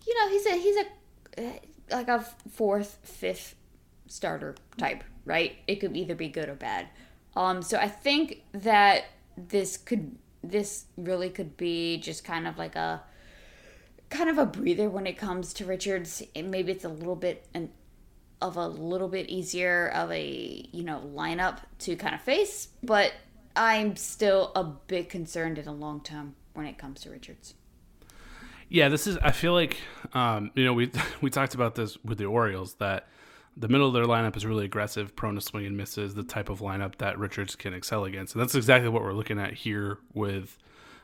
you 0.07 0.15
know, 0.15 0.29
he's 0.29 0.45
a 0.45 0.55
he's 0.55 0.77
a 0.77 1.59
like 1.91 2.07
a 2.07 2.25
fourth, 2.51 2.97
fifth 3.03 3.55
starter 4.07 4.55
type, 4.77 5.03
right? 5.25 5.57
It 5.67 5.75
could 5.75 5.95
either 5.97 6.15
be 6.15 6.29
good 6.29 6.47
or 6.47 6.55
bad. 6.55 6.87
Um, 7.35 7.61
so 7.61 7.77
I 7.77 7.89
think 7.89 8.43
that 8.53 9.05
this 9.37 9.77
could 9.77 10.17
this 10.41 10.85
really 10.97 11.29
could 11.29 11.57
be 11.57 11.97
just 11.97 12.23
kind 12.23 12.47
of 12.47 12.57
like 12.57 12.75
a 12.75 13.03
kind 14.09 14.29
of 14.29 14.37
a 14.37 14.45
breather 14.45 14.89
when 14.89 15.07
it 15.07 15.17
comes 15.17 15.53
to 15.53 15.65
Richards. 15.65 16.23
Maybe 16.35 16.71
it's 16.71 16.85
a 16.85 16.89
little 16.89 17.15
bit 17.15 17.47
an 17.53 17.69
of 18.41 18.55
a 18.55 18.67
little 18.67 19.09
bit 19.09 19.29
easier 19.29 19.89
of 19.89 20.11
a 20.11 20.67
you 20.71 20.83
know 20.83 21.01
lineup 21.13 21.59
to 21.79 21.95
kind 21.95 22.15
of 22.15 22.21
face, 22.21 22.69
but 22.83 23.13
I'm 23.55 23.95
still 23.95 24.51
a 24.55 24.63
bit 24.63 25.09
concerned 25.09 25.57
in 25.57 25.65
the 25.65 25.73
long 25.73 26.01
term 26.01 26.35
when 26.53 26.65
it 26.65 26.77
comes 26.77 27.01
to 27.01 27.09
Richards. 27.09 27.53
Yeah, 28.69 28.89
this 28.89 29.07
is. 29.07 29.17
I 29.17 29.31
feel 29.31 29.53
like 29.53 29.77
um, 30.13 30.51
you 30.55 30.63
know 30.63 30.73
we 30.73 30.91
we 31.21 31.29
talked 31.29 31.55
about 31.55 31.75
this 31.75 31.97
with 32.03 32.17
the 32.17 32.25
Orioles 32.25 32.75
that 32.75 33.07
the 33.57 33.67
middle 33.67 33.87
of 33.87 33.93
their 33.93 34.05
lineup 34.05 34.37
is 34.37 34.45
really 34.45 34.65
aggressive, 34.65 35.15
prone 35.15 35.35
to 35.35 35.41
swing 35.41 35.65
and 35.65 35.75
misses, 35.75 36.15
the 36.15 36.23
type 36.23 36.49
of 36.49 36.59
lineup 36.59 36.95
that 36.99 37.19
Richards 37.19 37.55
can 37.55 37.73
excel 37.73 38.05
against, 38.05 38.35
and 38.35 38.41
that's 38.41 38.55
exactly 38.55 38.89
what 38.89 39.03
we're 39.03 39.13
looking 39.13 39.39
at 39.39 39.53
here 39.53 39.97
with 40.13 40.57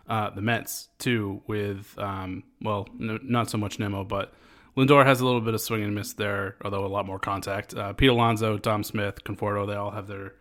uh, 0.08 0.30
the 0.30 0.42
Mets 0.42 0.90
too. 1.00 1.42
With 1.48 1.98
um, 1.98 2.44
well, 2.62 2.88
no, 2.98 3.20
not 3.24 3.50
so 3.50 3.58
much 3.58 3.80
Nimmo, 3.80 4.04
but 4.04 4.34
Lindor 4.78 5.06
has 5.06 5.22
a 5.22 5.26
little 5.26 5.42
bit 5.42 5.54
of 5.54 5.62
swing 5.62 5.84
and 5.84 5.96
miss 5.96 6.14
there, 6.14 6.56
although 6.64 6.86
a 6.86 6.88
lot 6.88 7.06
more 7.06 7.20
contact. 7.20 7.74
Uh, 7.74 7.94
Pete 7.94 8.10
Alonso, 8.10 8.58
Dom 8.58 8.84
Smith, 8.84 9.24
Conforto, 9.24 9.68
they 9.68 9.76
all 9.76 9.92
have 9.92 10.08
their 10.08 10.34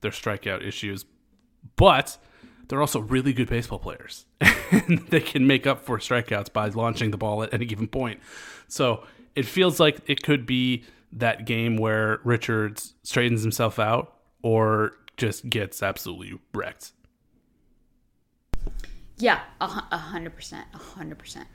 their 0.00 0.10
strikeout 0.10 0.66
issues, 0.66 1.04
but 1.76 2.18
they're 2.68 2.80
also 2.80 3.00
really 3.00 3.32
good 3.32 3.48
baseball 3.48 3.78
players, 3.78 4.24
they 5.08 5.20
can 5.20 5.46
make 5.46 5.66
up 5.66 5.84
for 5.84 5.98
strikeouts 5.98 6.52
by 6.52 6.68
launching 6.68 7.10
the 7.10 7.18
ball 7.18 7.42
at 7.42 7.52
any 7.52 7.66
given 7.66 7.86
point. 7.86 8.20
So 8.66 9.04
it 9.34 9.44
feels 9.44 9.78
like 9.78 10.00
it 10.06 10.22
could 10.22 10.46
be 10.46 10.84
that 11.12 11.44
game 11.44 11.76
where 11.76 12.20
Richards 12.24 12.94
straightens 13.02 13.42
himself 13.42 13.78
out 13.78 14.16
or 14.42 14.92
just 15.16 15.50
gets 15.50 15.82
absolutely 15.82 16.38
wrecked. 16.54 16.92
Yeah, 19.22 19.38
a 19.60 19.68
hundred 19.68 20.34
percent, 20.34 20.66
a 20.74 20.78
hundred 20.78 21.16
percent. 21.16 21.46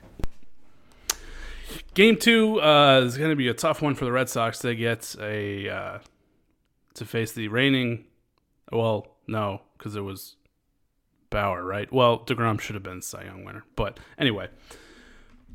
Game 1.92 2.16
two 2.16 2.62
uh, 2.62 3.02
is 3.04 3.18
going 3.18 3.28
to 3.28 3.36
be 3.36 3.48
a 3.48 3.52
tough 3.52 3.82
one 3.82 3.94
for 3.94 4.06
the 4.06 4.12
Red 4.12 4.30
Sox. 4.30 4.60
They 4.60 4.74
get 4.74 5.14
a 5.20 5.68
uh, 5.68 5.98
to 6.94 7.04
face 7.04 7.32
the 7.32 7.48
reigning. 7.48 8.06
Well, 8.72 9.16
no, 9.26 9.60
because 9.76 9.96
it 9.96 10.00
was 10.00 10.36
Bauer, 11.28 11.62
right? 11.62 11.92
Well, 11.92 12.20
Degrom 12.20 12.58
should 12.58 12.74
have 12.74 12.82
been 12.82 13.02
Cy 13.02 13.24
Young 13.24 13.44
winner, 13.44 13.64
but 13.76 14.00
anyway, 14.18 14.48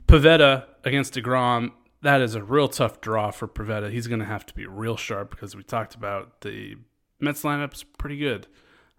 Pivetta 0.05 0.65
against 0.83 1.15
Degrom. 1.15 1.71
That 2.03 2.21
is 2.21 2.35
a 2.35 2.43
real 2.43 2.67
tough 2.67 3.01
draw 3.01 3.31
for 3.31 3.47
Pivetta. 3.47 3.89
He's 3.89 4.05
going 4.05 4.19
to 4.19 4.25
have 4.25 4.45
to 4.45 4.53
be 4.53 4.67
real 4.67 4.97
sharp 4.97 5.31
because 5.31 5.55
we 5.55 5.63
talked 5.63 5.95
about 5.95 6.41
the 6.41 6.75
Mets 7.19 7.41
lineup's 7.41 7.81
pretty 7.81 8.17
good, 8.17 8.45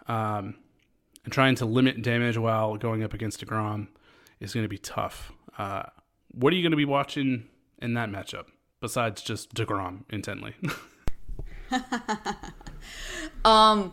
um, 0.08 0.56
and 1.24 1.32
trying 1.32 1.54
to 1.56 1.64
limit 1.64 2.02
damage 2.02 2.36
while 2.38 2.76
going 2.76 3.02
up 3.02 3.14
against 3.14 3.44
Degrom 3.44 3.88
is 4.40 4.52
going 4.52 4.64
to 4.64 4.68
be 4.68 4.78
tough. 4.78 5.32
Uh, 5.58 5.84
what 6.32 6.52
are 6.52 6.56
you 6.56 6.62
going 6.62 6.72
to 6.72 6.76
be 6.76 6.84
watching 6.84 7.48
in 7.80 7.94
that 7.94 8.10
matchup 8.10 8.46
besides 8.80 9.22
just 9.22 9.54
Degrom 9.54 10.04
intently? 10.10 10.54
Um, 13.44 13.92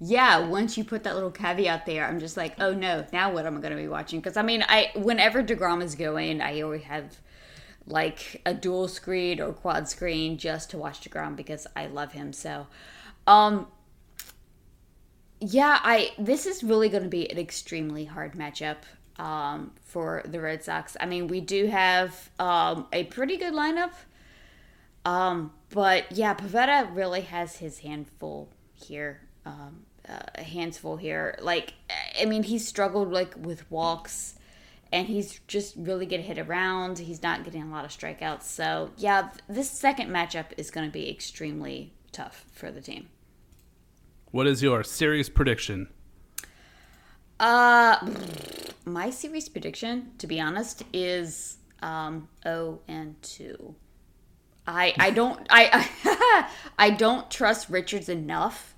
yeah. 0.00 0.46
Once 0.46 0.76
you 0.76 0.84
put 0.84 1.04
that 1.04 1.14
little 1.14 1.30
caveat 1.30 1.86
there, 1.86 2.06
I'm 2.06 2.20
just 2.20 2.36
like, 2.36 2.54
oh 2.60 2.72
no, 2.74 3.06
now 3.12 3.32
what 3.32 3.46
am 3.46 3.56
I 3.56 3.60
going 3.60 3.74
to 3.74 3.80
be 3.80 3.88
watching? 3.88 4.20
Because 4.20 4.36
I 4.36 4.42
mean, 4.42 4.64
I 4.68 4.90
whenever 4.94 5.42
Degrom 5.42 5.82
is 5.82 5.94
going, 5.94 6.40
I 6.40 6.60
always 6.60 6.82
have 6.84 7.18
like 7.86 8.42
a 8.44 8.54
dual 8.54 8.88
screen 8.88 9.40
or 9.40 9.52
quad 9.52 9.88
screen 9.88 10.38
just 10.38 10.70
to 10.70 10.78
watch 10.78 11.00
Degrom 11.00 11.34
because 11.36 11.66
I 11.74 11.86
love 11.86 12.12
him 12.12 12.32
so. 12.32 12.66
Um, 13.26 13.68
yeah, 15.40 15.80
I 15.82 16.12
this 16.18 16.46
is 16.46 16.62
really 16.62 16.88
going 16.88 17.02
to 17.02 17.08
be 17.08 17.30
an 17.30 17.38
extremely 17.38 18.04
hard 18.04 18.34
matchup 18.34 18.76
um, 19.16 19.72
for 19.82 20.22
the 20.26 20.40
Red 20.40 20.62
Sox. 20.62 20.96
I 21.00 21.06
mean, 21.06 21.28
we 21.28 21.40
do 21.40 21.66
have 21.66 22.30
um, 22.38 22.86
a 22.92 23.04
pretty 23.04 23.36
good 23.36 23.54
lineup, 23.54 23.92
um, 25.04 25.52
but 25.70 26.12
yeah, 26.12 26.34
Pivetta 26.34 26.94
really 26.94 27.22
has 27.22 27.56
his 27.56 27.80
handful 27.80 28.50
here. 28.74 29.22
Um, 29.46 29.86
uh, 30.08 30.42
hands 30.42 30.78
full 30.78 30.96
here. 30.96 31.38
Like, 31.40 31.74
I 32.20 32.24
mean, 32.24 32.42
he's 32.42 32.66
struggled 32.66 33.12
like 33.12 33.34
with 33.36 33.70
walks, 33.70 34.34
and 34.92 35.06
he's 35.06 35.40
just 35.46 35.74
really 35.76 36.06
getting 36.06 36.26
hit 36.26 36.38
around. 36.38 36.98
He's 36.98 37.22
not 37.22 37.44
getting 37.44 37.62
a 37.62 37.70
lot 37.70 37.84
of 37.84 37.90
strikeouts. 37.90 38.42
So 38.42 38.90
yeah, 38.96 39.22
th- 39.22 39.44
this 39.48 39.70
second 39.70 40.10
matchup 40.10 40.46
is 40.56 40.70
going 40.70 40.86
to 40.86 40.92
be 40.92 41.08
extremely 41.10 41.92
tough 42.12 42.44
for 42.52 42.70
the 42.70 42.80
team. 42.80 43.08
What 44.30 44.46
is 44.46 44.62
your 44.62 44.82
series 44.82 45.28
prediction? 45.28 45.88
Uh, 47.38 47.96
my 48.84 49.10
series 49.10 49.48
prediction, 49.48 50.12
to 50.18 50.26
be 50.26 50.40
honest, 50.40 50.82
is 50.92 51.58
um 51.82 52.28
O 52.44 52.80
and 52.88 53.20
two. 53.22 53.74
I 54.66 54.94
I 54.98 55.10
don't 55.20 55.46
I 55.50 55.88
I, 56.04 56.50
I 56.78 56.90
don't 56.90 57.30
trust 57.30 57.70
Richards 57.70 58.08
enough 58.08 58.74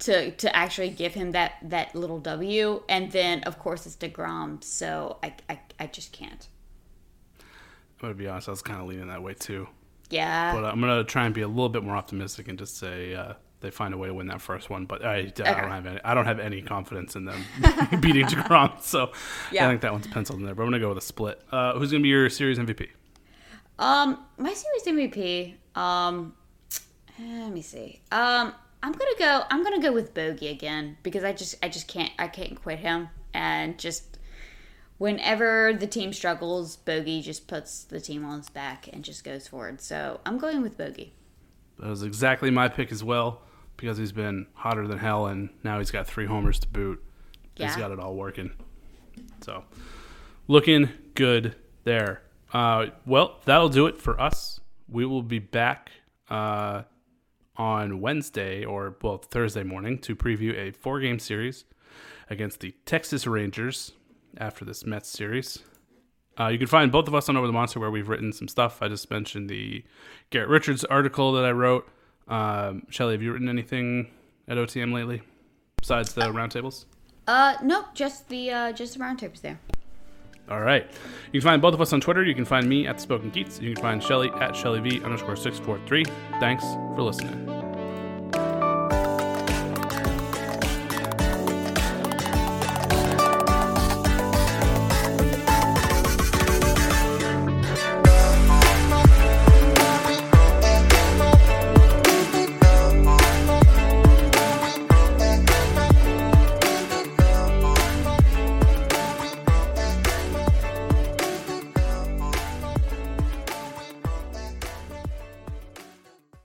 to 0.00 0.30
to 0.32 0.54
actually 0.56 0.90
give 0.90 1.14
him 1.14 1.32
that 1.32 1.54
that 1.62 1.94
little 1.94 2.20
W, 2.20 2.82
and 2.88 3.10
then 3.12 3.42
of 3.44 3.58
course 3.58 3.86
it's 3.86 3.96
Degrom, 3.96 4.62
so 4.62 5.18
I 5.22 5.34
I, 5.48 5.60
I 5.78 5.86
just 5.86 6.12
can't. 6.12 6.48
I'm 8.02 8.08
to 8.08 8.14
be 8.14 8.28
honest, 8.28 8.48
I 8.48 8.52
was 8.52 8.62
kind 8.62 8.80
of 8.80 8.86
leaning 8.86 9.08
that 9.08 9.22
way 9.22 9.34
too. 9.34 9.68
Yeah. 10.08 10.54
But 10.54 10.64
I'm 10.64 10.80
going 10.80 10.98
to 10.98 11.04
try 11.04 11.26
and 11.26 11.34
be 11.34 11.42
a 11.42 11.48
little 11.48 11.68
bit 11.68 11.84
more 11.84 11.96
optimistic 11.96 12.48
and 12.48 12.58
just 12.58 12.78
say 12.78 13.14
uh, 13.14 13.34
they 13.60 13.70
find 13.70 13.94
a 13.94 13.98
way 13.98 14.08
to 14.08 14.14
win 14.14 14.26
that 14.28 14.40
first 14.40 14.70
one. 14.70 14.86
But 14.86 15.04
I, 15.04 15.16
I 15.16 15.24
don't 15.24 15.70
have 15.70 15.86
any. 15.86 16.00
I 16.04 16.14
don't 16.14 16.24
have 16.26 16.40
any 16.40 16.62
confidence 16.62 17.16
in 17.16 17.24
them 17.24 17.42
beating 18.00 18.26
Degrom. 18.26 18.80
So 18.80 19.12
Yeah. 19.52 19.66
I 19.66 19.70
think 19.70 19.82
that 19.82 19.92
one's 19.92 20.06
penciled 20.06 20.40
in 20.40 20.46
there. 20.46 20.54
But 20.54 20.62
I'm 20.62 20.70
going 20.70 20.80
to 20.80 20.84
go 20.84 20.88
with 20.88 20.98
a 20.98 21.06
split. 21.06 21.40
Uh, 21.52 21.74
who's 21.78 21.90
going 21.90 22.00
to 22.00 22.04
be 22.04 22.08
your 22.08 22.28
series 22.30 22.58
MVP? 22.58 22.88
Um, 23.78 24.18
my 24.36 24.52
series 24.52 24.84
MVP. 24.84 25.54
Um, 25.78 26.34
eh, 27.18 27.42
let 27.44 27.52
me 27.52 27.62
see. 27.62 28.00
Um, 28.12 28.54
I'm 28.82 28.92
gonna 28.92 29.10
go. 29.18 29.42
I'm 29.50 29.62
gonna 29.62 29.80
go 29.80 29.92
with 29.92 30.14
Bogey 30.14 30.48
again 30.48 30.96
because 31.02 31.22
I 31.22 31.32
just, 31.32 31.54
I 31.62 31.68
just 31.68 31.86
can't, 31.86 32.12
I 32.18 32.28
can't 32.28 32.60
quit 32.60 32.78
him. 32.78 33.08
And 33.34 33.78
just 33.78 34.18
whenever 34.98 35.72
the 35.72 35.86
team 35.86 36.12
struggles, 36.12 36.76
Bogey 36.76 37.22
just 37.22 37.46
puts 37.46 37.84
the 37.84 38.00
team 38.00 38.24
on 38.24 38.38
his 38.38 38.50
back 38.50 38.88
and 38.92 39.04
just 39.04 39.22
goes 39.22 39.46
forward. 39.46 39.80
So 39.80 40.20
I'm 40.26 40.38
going 40.38 40.62
with 40.62 40.76
Bogey. 40.78 41.12
That 41.78 41.88
was 41.88 42.02
exactly 42.02 42.50
my 42.50 42.68
pick 42.68 42.92
as 42.92 43.02
well 43.04 43.42
because 43.80 43.96
he's 43.96 44.12
been 44.12 44.46
hotter 44.52 44.86
than 44.86 44.98
hell 44.98 45.26
and 45.26 45.48
now 45.64 45.78
he's 45.78 45.90
got 45.90 46.06
three 46.06 46.26
homers 46.26 46.58
to 46.58 46.68
boot. 46.68 47.02
he's 47.54 47.76
got 47.76 47.90
it 47.90 47.98
all 47.98 48.14
working. 48.14 48.52
So, 49.40 49.64
looking 50.48 50.90
good 51.14 51.56
there. 51.84 52.20
Uh, 52.52 52.86
well, 53.06 53.40
that'll 53.46 53.70
do 53.70 53.86
it 53.86 53.98
for 53.98 54.20
us. 54.20 54.60
We 54.86 55.06
will 55.06 55.22
be 55.22 55.38
back 55.38 55.90
uh, 56.28 56.82
on 57.56 58.00
Wednesday 58.00 58.64
or, 58.64 58.96
well, 59.02 59.16
Thursday 59.18 59.62
morning 59.62 59.98
to 60.00 60.14
preview 60.14 60.54
a 60.56 60.72
four 60.72 61.00
game 61.00 61.18
series 61.18 61.64
against 62.28 62.60
the 62.60 62.74
Texas 62.84 63.26
Rangers 63.26 63.92
after 64.36 64.64
this 64.64 64.84
Mets 64.84 65.08
series. 65.08 65.60
Uh, 66.38 66.48
you 66.48 66.58
can 66.58 66.66
find 66.68 66.92
both 66.92 67.08
of 67.08 67.14
us 67.14 67.28
on 67.28 67.36
Over 67.36 67.46
the 67.46 67.52
Monster 67.52 67.80
where 67.80 67.90
we've 67.90 68.08
written 68.08 68.32
some 68.32 68.48
stuff. 68.48 68.82
I 68.82 68.88
just 68.88 69.10
mentioned 69.10 69.48
the 69.48 69.84
Garrett 70.30 70.48
Richards 70.50 70.84
article 70.84 71.32
that 71.32 71.44
I 71.44 71.50
wrote. 71.50 71.88
Um, 72.28 72.86
Shelly, 72.90 73.14
have 73.14 73.22
you 73.22 73.32
written 73.32 73.48
anything 73.48 74.10
at 74.48 74.56
OTM 74.56 74.92
lately 74.92 75.22
besides 75.80 76.12
the 76.12 76.22
roundtables? 76.22 76.84
Uh, 77.26 77.54
nope, 77.62 77.86
just 77.94 78.28
the 78.28 78.50
uh, 78.50 78.72
just 78.72 78.94
the 78.94 79.00
roundtables 79.00 79.40
there. 79.40 79.58
All 80.50 80.60
right. 80.60 80.84
You 81.32 81.40
can 81.40 81.48
find 81.48 81.62
both 81.62 81.74
of 81.74 81.80
us 81.80 81.92
on 81.92 82.00
Twitter. 82.00 82.24
You 82.24 82.34
can 82.34 82.44
find 82.44 82.68
me 82.68 82.86
at 82.86 83.00
Spoken 83.00 83.30
Keats. 83.30 83.60
You 83.60 83.72
can 83.74 83.82
find 83.82 84.02
Shelly 84.02 84.30
at 84.40 84.56
Shelly 84.56 84.80
V 84.80 85.00
underscore 85.02 85.36
643. 85.36 86.04
Thanks 86.40 86.64
for 86.96 87.02
listening. 87.02 87.49